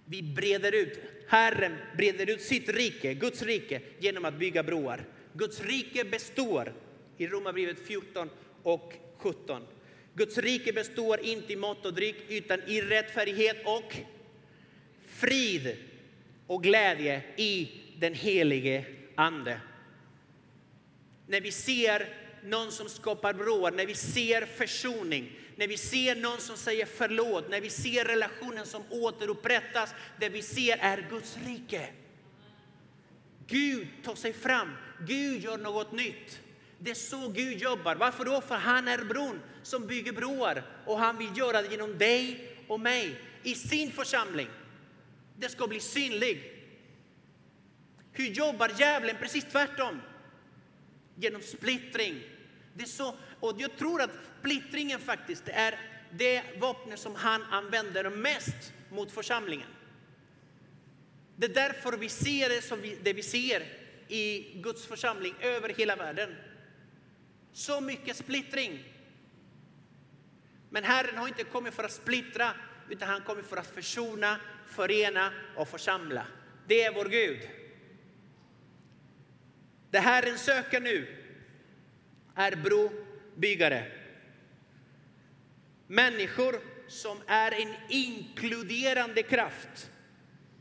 vi 0.04 0.22
breder 0.22 0.72
ut. 0.72 1.00
Herren 1.28 1.76
breder 1.96 2.30
ut 2.30 2.42
sitt 2.42 2.68
rike, 2.68 3.14
Guds 3.14 3.42
rike, 3.42 3.80
genom 3.98 4.24
att 4.24 4.38
bygga 4.38 4.62
broar. 4.62 5.04
Guds 5.32 5.60
rike 5.60 6.04
består 6.04 6.72
i 7.16 7.26
Romarbrevet 7.26 7.86
14 7.86 8.30
och 8.62 8.94
17. 9.16 9.62
Guds 10.14 10.38
rike 10.38 10.72
består 10.72 11.20
inte 11.20 11.52
i 11.52 11.56
mat 11.56 11.86
och 11.86 11.94
dryck 11.94 12.16
utan 12.28 12.62
i 12.66 12.80
rättfärdighet 12.80 13.56
och 13.64 13.96
frid 15.06 15.76
och 16.46 16.62
glädje 16.62 17.22
i 17.36 17.70
den 17.98 18.14
helige 18.14 18.84
Ande. 19.14 19.60
När 21.26 21.40
vi 21.40 21.50
ser 21.50 22.08
någon 22.44 22.72
som 22.72 22.88
skapar 22.88 23.34
broar, 23.34 23.70
när 23.70 23.86
vi 23.86 23.94
ser 23.94 24.46
försoning, 24.46 25.38
när 25.56 25.68
vi 25.68 25.76
ser 25.76 26.16
någon 26.16 26.40
som 26.40 26.56
säger 26.56 26.86
förlåt, 26.86 27.50
när 27.50 27.60
vi 27.60 27.70
ser 27.70 28.04
relationen 28.04 28.66
som 28.66 28.82
återupprättas, 28.90 29.94
det 30.20 30.28
vi 30.28 30.42
ser 30.42 30.78
är 30.80 31.06
Guds 31.10 31.36
rike. 31.46 31.88
Gud 33.46 33.88
tar 34.04 34.14
sig 34.14 34.32
fram, 34.32 34.70
Gud 35.00 35.42
gör 35.42 35.58
något 35.58 35.92
nytt. 35.92 36.40
Det 36.78 36.90
är 36.90 36.94
så 36.94 37.28
Gud 37.28 37.58
jobbar. 37.58 37.94
Varför 37.94 38.24
då? 38.24 38.40
För 38.40 38.54
han 38.54 38.88
är 38.88 39.04
bron 39.04 39.40
som 39.62 39.86
bygger 39.86 40.12
broar 40.12 40.62
och 40.86 40.98
han 40.98 41.18
vill 41.18 41.38
göra 41.38 41.62
det 41.62 41.68
genom 41.68 41.98
dig 41.98 42.48
och 42.68 42.80
mig 42.80 43.20
i 43.42 43.54
sin 43.54 43.92
församling. 43.92 44.48
Det 45.36 45.48
ska 45.48 45.66
bli 45.66 45.80
synligt. 45.80 46.52
Hur 48.12 48.26
jobbar 48.26 48.70
djävulen? 48.78 49.16
Precis 49.20 49.44
tvärtom. 49.44 50.00
Genom 51.14 51.42
splittring. 51.42 52.22
Det 52.74 52.82
är 52.82 52.86
så, 52.86 53.14
och 53.40 53.54
jag 53.58 53.76
tror 53.76 54.02
att 54.02 54.10
splittringen 54.40 55.00
faktiskt 55.00 55.48
är 55.48 55.78
det 56.10 56.42
vapnet 56.58 56.98
som 56.98 57.14
han 57.14 57.42
använder 57.42 58.10
mest 58.10 58.72
mot 58.90 59.12
församlingen. 59.12 59.68
Det 61.36 61.46
är 61.46 61.54
därför 61.54 61.96
vi 61.96 62.08
ser 62.08 62.48
det 62.48 62.62
som 62.62 62.80
vi, 62.80 62.98
det 63.02 63.12
vi 63.12 63.22
ser 63.22 63.62
i 64.08 64.52
Guds 64.62 64.86
församling 64.86 65.34
över 65.40 65.68
hela 65.68 65.96
världen. 65.96 66.34
Så 67.52 67.80
mycket 67.80 68.16
splittring. 68.16 68.84
Men 70.70 70.84
Herren 70.84 71.18
har 71.18 71.28
inte 71.28 71.44
kommit 71.44 71.74
för 71.74 71.84
att 71.84 71.92
splittra, 71.92 72.50
utan 72.88 73.08
han 73.08 73.20
kommer 73.20 73.42
för 73.42 73.56
att 73.56 73.74
försona, 73.74 74.36
förena 74.66 75.32
och 75.56 75.68
församla. 75.68 76.26
Det 76.66 76.82
är 76.82 76.94
vår 76.94 77.04
Gud. 77.04 77.48
Det 79.90 79.98
Herren 79.98 80.38
söker 80.38 80.80
nu 80.80 81.21
är 82.34 82.56
brobyggare. 82.56 83.92
Människor 85.86 86.60
som 86.88 87.18
är 87.26 87.52
en 87.62 87.74
inkluderande 87.88 89.22
kraft. 89.22 89.90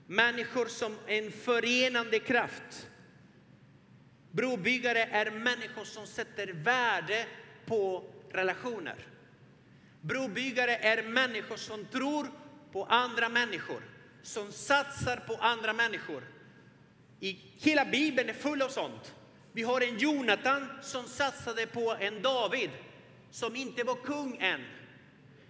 Människor 0.08 0.66
som 0.66 0.98
en 1.08 1.32
förenande 1.32 2.20
kraft. 2.20 2.88
Brobyggare 4.32 5.04
är 5.04 5.32
människor 5.32 5.86
som 5.86 6.08
sätter 6.08 6.48
värde 6.48 7.26
på 7.66 8.04
relationer. 8.32 9.08
Brobyggare 10.02 10.76
är 10.76 11.04
människor 11.04 11.58
som 11.58 11.86
tror 11.86 12.28
på 12.72 12.86
andra 12.86 13.30
människor, 13.30 13.82
som 14.24 14.52
satsar 14.52 15.18
på 15.18 15.36
andra 15.36 15.74
människor. 15.74 16.24
I 17.20 17.40
hela 17.58 17.86
Bibeln 17.86 18.30
är 18.30 18.34
full 18.34 18.62
av 18.62 18.70
sånt. 18.70 19.16
Vi 19.54 19.64
har 19.64 19.82
en 19.82 19.98
Jonatan 19.98 20.68
som 20.82 21.08
satsade 21.08 21.68
på 21.68 21.96
en 22.00 22.22
David 22.22 22.70
som 23.32 23.56
inte 23.56 23.84
var 23.84 23.96
kung 23.96 24.38
än. 24.40 24.62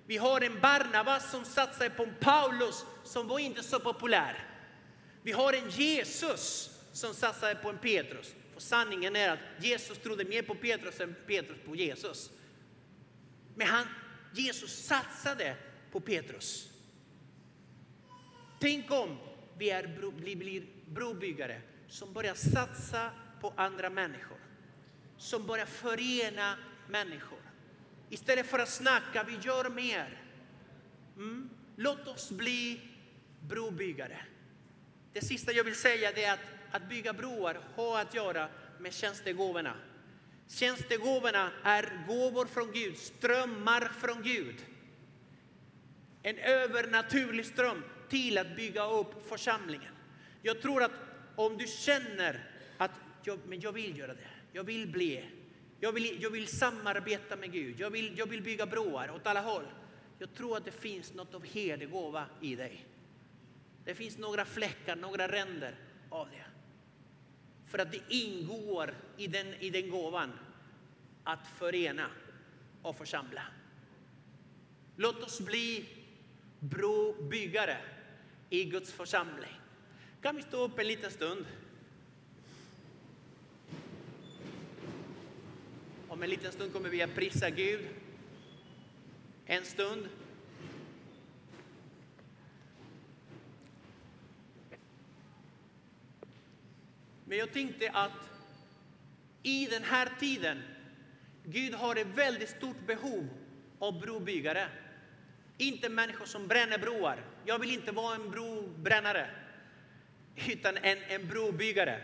Vi 0.06 0.18
har 0.18 0.42
en 0.42 0.60
Barnabas 0.60 1.32
som 1.32 1.46
satsade 1.46 1.90
på 1.90 2.04
en 2.04 2.16
Paulus 2.20 2.86
som 3.04 3.28
var 3.28 3.40
inte 3.40 3.64
så 3.64 3.80
populär. 3.80 4.48
Vi 5.22 5.32
har 5.32 5.54
en 5.54 5.70
Jesus 5.70 6.70
som 6.92 7.14
satsade 7.14 7.56
på 7.56 7.70
en 7.70 7.78
Petrus. 7.78 8.34
För 8.54 8.62
sanningen 8.62 9.16
är 9.16 9.30
att 9.30 9.40
Jesus 9.60 9.98
trodde 9.98 10.26
mer 10.26 10.42
på 10.42 10.56
Petrus 10.56 11.00
än 11.00 11.16
Petrus 11.28 11.58
på 11.66 11.76
Jesus. 11.76 12.30
Men 13.56 13.68
han, 13.68 13.86
Jesus 14.34 14.86
satsade 14.86 15.56
på 15.92 16.00
Petrus. 16.00 16.68
Tänk 18.60 18.92
om 18.92 19.18
vi 19.58 19.70
är 19.70 19.88
bro, 19.88 20.12
blir 20.12 20.66
brobyggare 20.86 21.62
som 21.90 22.14
börjar 22.14 22.34
satsa 22.34 23.12
på 23.42 23.54
andra 23.56 23.90
människor. 23.90 24.38
Som 25.18 25.48
börjar 25.48 25.66
förena 25.66 26.58
människor. 26.88 27.40
Istället 28.10 28.48
för 28.48 28.60
att 28.60 28.70
snacka, 28.70 29.24
vi 29.24 29.38
gör 29.42 29.70
mer. 29.70 30.22
Mm. 31.16 31.50
Låt 31.76 32.08
oss 32.08 32.32
bli 32.32 32.82
brobyggare. 33.40 34.18
Det 35.14 35.22
sista 35.22 35.52
jag 35.52 35.64
vill 35.64 35.76
säga 35.76 36.12
är 36.12 36.34
att, 36.34 36.40
att 36.72 36.90
bygga 36.90 37.14
broar 37.14 37.60
har 37.76 38.02
att 38.02 38.14
göra 38.14 38.50
med 38.80 38.94
tjänstegåvorna. 38.94 39.76
Tjänstegåvorna 40.48 41.52
är 41.64 42.06
gåvor 42.08 42.46
från 42.46 42.72
Gud, 42.72 42.98
strömmar 42.98 43.82
från 43.82 44.22
Gud. 44.22 44.56
En 46.24 46.38
övernaturlig 46.38 47.46
ström 47.46 47.84
till 48.10 48.38
att 48.38 48.56
bygga 48.56 48.86
upp 48.86 49.30
församlingen. 49.30 49.94
Jag 50.42 50.62
tror 50.62 50.84
att 50.84 50.92
om 51.36 51.58
du 51.58 51.68
känner 51.68 52.50
att 52.78 52.92
jag, 53.28 53.40
men 53.48 53.60
jag 53.60 53.72
vill 53.72 53.98
göra 53.98 54.14
det, 54.14 54.28
jag 54.54 54.64
vill 54.64 54.88
bli, 54.88 55.26
jag 55.80 55.92
vill, 55.92 56.24
jag 56.24 56.30
vill 56.30 56.48
samarbeta 56.48 57.36
med 57.36 57.52
Gud, 57.52 57.80
jag 57.80 57.90
vill, 57.90 58.18
jag 58.18 58.26
vill 58.26 58.42
bygga 58.42 58.66
broar 58.66 59.12
åt 59.16 59.28
alla 59.28 59.42
håll. 59.42 59.66
Jag 60.20 60.34
tror 60.34 60.58
att 60.58 60.66
det 60.66 60.72
finns 60.72 61.14
något 61.14 61.34
av 61.34 61.46
herdegåva 61.46 62.26
i 62.42 62.56
dig. 62.56 62.86
Det 63.86 63.96
finns 63.96 64.18
några 64.18 64.46
fläckar, 64.46 64.96
några 64.96 65.28
ränder 65.28 65.76
av 66.10 66.30
det. 66.30 66.46
För 67.66 67.80
att 67.80 67.92
det 67.92 68.02
ingår 68.10 68.96
i 69.18 69.28
den, 69.28 69.48
i 69.48 69.70
den 69.70 69.90
gåvan 69.90 70.32
att 71.24 71.48
förena 71.48 72.08
och 72.82 72.98
församla. 72.98 73.42
Låt 74.96 75.24
oss 75.24 75.42
bli 75.42 75.86
brobyggare 76.60 77.78
i 78.50 78.64
Guds 78.64 78.92
församling. 78.92 79.60
Kan 80.22 80.36
vi 80.36 80.42
stå 80.42 80.64
upp 80.64 80.80
en 80.80 80.88
liten 80.88 81.12
stund? 81.12 81.46
Om 86.12 86.24
en 86.24 86.30
liten 86.30 86.52
stund 86.52 86.74
kommer 86.74 86.90
vi 86.90 87.02
att 87.02 87.16
prisa 87.16 87.50
Gud. 87.50 87.90
En 89.46 89.66
stund. 89.66 90.10
Men 97.26 97.38
jag 97.38 97.54
tänkte 97.54 97.92
att 97.92 98.30
i 99.44 99.66
den 99.66 99.84
här 99.84 100.12
tiden, 100.20 100.62
Gud 101.46 101.74
har 101.74 101.96
ett 101.96 102.08
väldigt 102.08 102.50
stort 102.50 102.88
behov 102.88 103.30
av 103.80 104.00
brobyggare. 104.00 104.68
Inte 105.58 105.90
människor 105.90 106.26
som 106.26 106.48
bränner 106.48 106.78
broar. 106.78 107.26
Jag 107.46 107.60
vill 107.60 107.72
inte 107.74 107.92
vara 107.92 108.16
en 108.16 108.32
brobrännare, 108.32 109.30
utan 110.48 110.78
en, 110.78 110.98
en 111.08 111.28
brobyggare. 111.28 112.02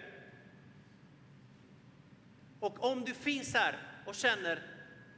Och 2.60 2.84
om 2.92 3.06
du 3.06 3.14
finns 3.14 3.54
här 3.54 3.87
och 4.08 4.16
känner, 4.16 4.62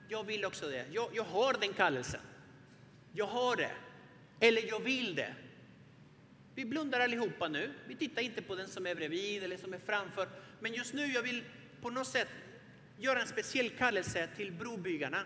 jag 0.08 0.24
vill 0.24 0.46
också 0.46 0.68
det. 0.68 0.86
Jag, 0.92 1.10
jag 1.14 1.24
har 1.24 1.54
den 1.54 1.74
kallelsen. 1.74 2.22
Jag 3.14 3.26
har 3.26 3.56
det. 3.56 3.72
Eller 4.40 4.68
jag 4.68 4.80
vill 4.80 5.16
det. 5.16 5.36
Vi 6.56 6.66
blundar 6.66 7.00
allihopa 7.00 7.48
nu. 7.48 7.74
Vi 7.88 7.96
tittar 7.96 8.22
inte 8.22 8.42
på 8.42 8.56
den 8.56 8.68
som 8.68 8.88
är 8.88 8.96
bredvid 8.96 9.44
eller 9.44 9.58
som 9.58 9.74
är 9.74 9.80
framför. 9.80 10.30
Men 10.60 10.74
just 10.74 10.94
nu 10.94 11.06
jag 11.06 11.24
vill 11.24 11.44
på 11.82 11.90
något 11.90 12.08
sätt 12.08 12.28
göra 12.98 13.22
en 13.22 13.28
speciell 13.28 13.70
kallelse 13.70 14.30
till 14.36 14.52
brobyggarna. 14.52 15.24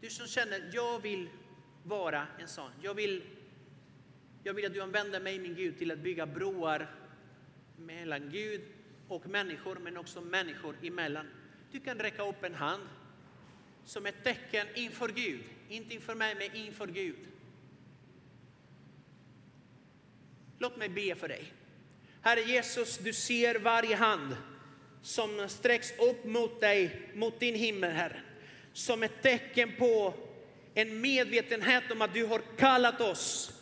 Du 0.00 0.10
som 0.10 0.26
känner, 0.26 0.70
jag 0.72 1.02
vill 1.02 1.28
vara 1.82 2.26
en 2.38 2.48
sån. 2.48 2.70
Jag 2.82 2.94
vill, 2.94 3.22
jag 4.42 4.54
vill 4.54 4.66
att 4.66 4.74
du 4.74 4.80
använder 4.80 5.20
mig, 5.20 5.38
min 5.38 5.54
Gud, 5.54 5.78
till 5.78 5.90
att 5.90 5.98
bygga 5.98 6.26
broar 6.26 6.90
mellan 7.76 8.30
Gud 8.30 8.60
och 9.08 9.26
människor, 9.26 9.76
men 9.76 9.96
också 9.96 10.20
människor 10.20 10.76
emellan. 10.82 11.26
Du 11.72 11.80
kan 11.80 11.98
räcka 11.98 12.22
upp 12.28 12.44
en 12.44 12.54
hand 12.54 12.82
som 13.84 14.06
ett 14.06 14.24
tecken 14.24 14.66
inför 14.74 15.08
Gud. 15.08 15.44
Inte 15.68 15.94
inför 15.94 16.14
mig, 16.14 16.34
men 16.34 16.56
inför 16.66 16.86
Gud. 16.86 17.18
Låt 20.58 20.76
mig 20.76 20.88
be 20.88 21.14
för 21.14 21.28
dig. 21.28 21.52
Herre 22.22 22.40
Jesus, 22.40 22.98
du 22.98 23.12
ser 23.12 23.54
varje 23.54 23.96
hand 23.96 24.36
som 25.02 25.48
sträcks 25.48 25.92
upp 25.98 26.24
mot 26.24 26.60
dig, 26.60 27.10
mot 27.14 27.40
din 27.40 27.54
himmel, 27.54 27.90
Herre. 27.90 28.20
Som 28.72 29.02
ett 29.02 29.22
tecken 29.22 29.72
på 29.78 30.14
en 30.74 31.00
medvetenhet 31.00 31.90
om 31.90 32.02
att 32.02 32.14
du 32.14 32.26
har 32.26 32.42
kallat 32.58 33.00
oss 33.00 33.52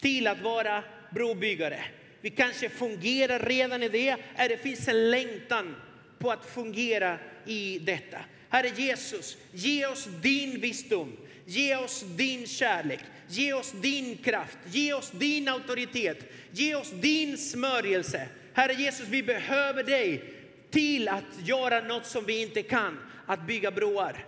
till 0.00 0.26
att 0.26 0.42
vara 0.42 0.84
brobyggare. 1.10 1.84
Vi 2.20 2.30
kanske 2.30 2.68
fungerar 2.68 3.38
redan 3.38 3.82
i 3.82 3.88
det, 3.88 4.16
eller 4.36 4.48
det 4.48 4.62
finns 4.62 4.88
en 4.88 5.10
längtan 5.10 5.76
på 6.22 6.30
att 6.30 6.46
fungera 6.46 7.18
i 7.46 7.78
detta. 7.78 8.18
Herre 8.48 8.68
Jesus, 8.76 9.36
ge 9.52 9.86
oss 9.86 10.08
din 10.22 10.60
visdom, 10.60 11.16
ge 11.44 11.76
oss 11.76 12.04
din 12.16 12.46
kärlek, 12.46 13.00
ge 13.28 13.52
oss 13.52 13.72
din 13.72 14.16
kraft, 14.16 14.58
ge 14.66 14.94
oss 14.94 15.10
din 15.10 15.48
auktoritet, 15.48 16.32
ge 16.50 16.74
oss 16.74 16.90
din 16.90 17.38
smörjelse. 17.38 18.28
Herre 18.54 18.72
Jesus, 18.72 19.08
vi 19.08 19.22
behöver 19.22 19.82
dig 19.82 20.34
till 20.70 21.08
att 21.08 21.24
göra 21.44 21.80
något 21.80 22.06
som 22.06 22.24
vi 22.24 22.42
inte 22.42 22.62
kan, 22.62 22.98
att 23.26 23.46
bygga 23.46 23.70
broar. 23.70 24.26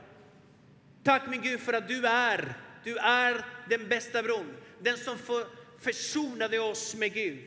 Tack 1.03 1.23
min 1.31 1.43
Gud 1.43 1.61
för 1.61 1.73
att 1.73 1.89
du 1.89 2.07
är, 2.07 2.55
du 2.85 2.97
är 2.99 3.45
den 3.69 3.89
bästa 3.89 4.23
bron, 4.23 4.47
den 4.83 4.97
som 4.97 5.19
försonade 5.81 6.59
oss 6.59 6.95
med 6.95 7.15
Gud. 7.15 7.39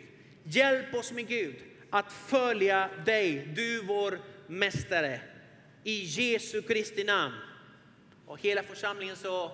Hjälp 0.43 0.93
oss 0.93 1.12
med 1.12 1.28
Gud 1.28 1.56
att 1.89 2.14
följa 2.28 2.89
dig, 3.06 3.48
du 3.56 3.82
vår 3.82 4.20
mästare. 4.48 5.20
I 5.84 6.04
Jesu 6.04 6.62
Kristi 6.62 7.04
namn. 7.04 7.36
Och 8.26 8.41
hela 8.41 8.64
församlingen 8.64 9.16
så 9.16 9.52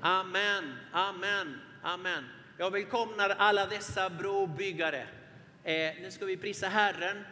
Amen, 0.00 0.74
amen, 0.92 1.60
amen. 1.82 2.24
Jag 2.58 2.70
välkomnar 2.70 3.30
alla 3.30 3.66
dessa 3.66 4.10
brobyggare. 4.10 5.06
Eh, 5.64 5.94
nu 6.02 6.10
ska 6.10 6.24
vi 6.24 6.36
prisa 6.36 6.68
Herren. 6.68 7.24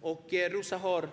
Och 0.00 0.34
eh, 0.34 0.50
Rosa 0.50 0.76
har 0.76 1.08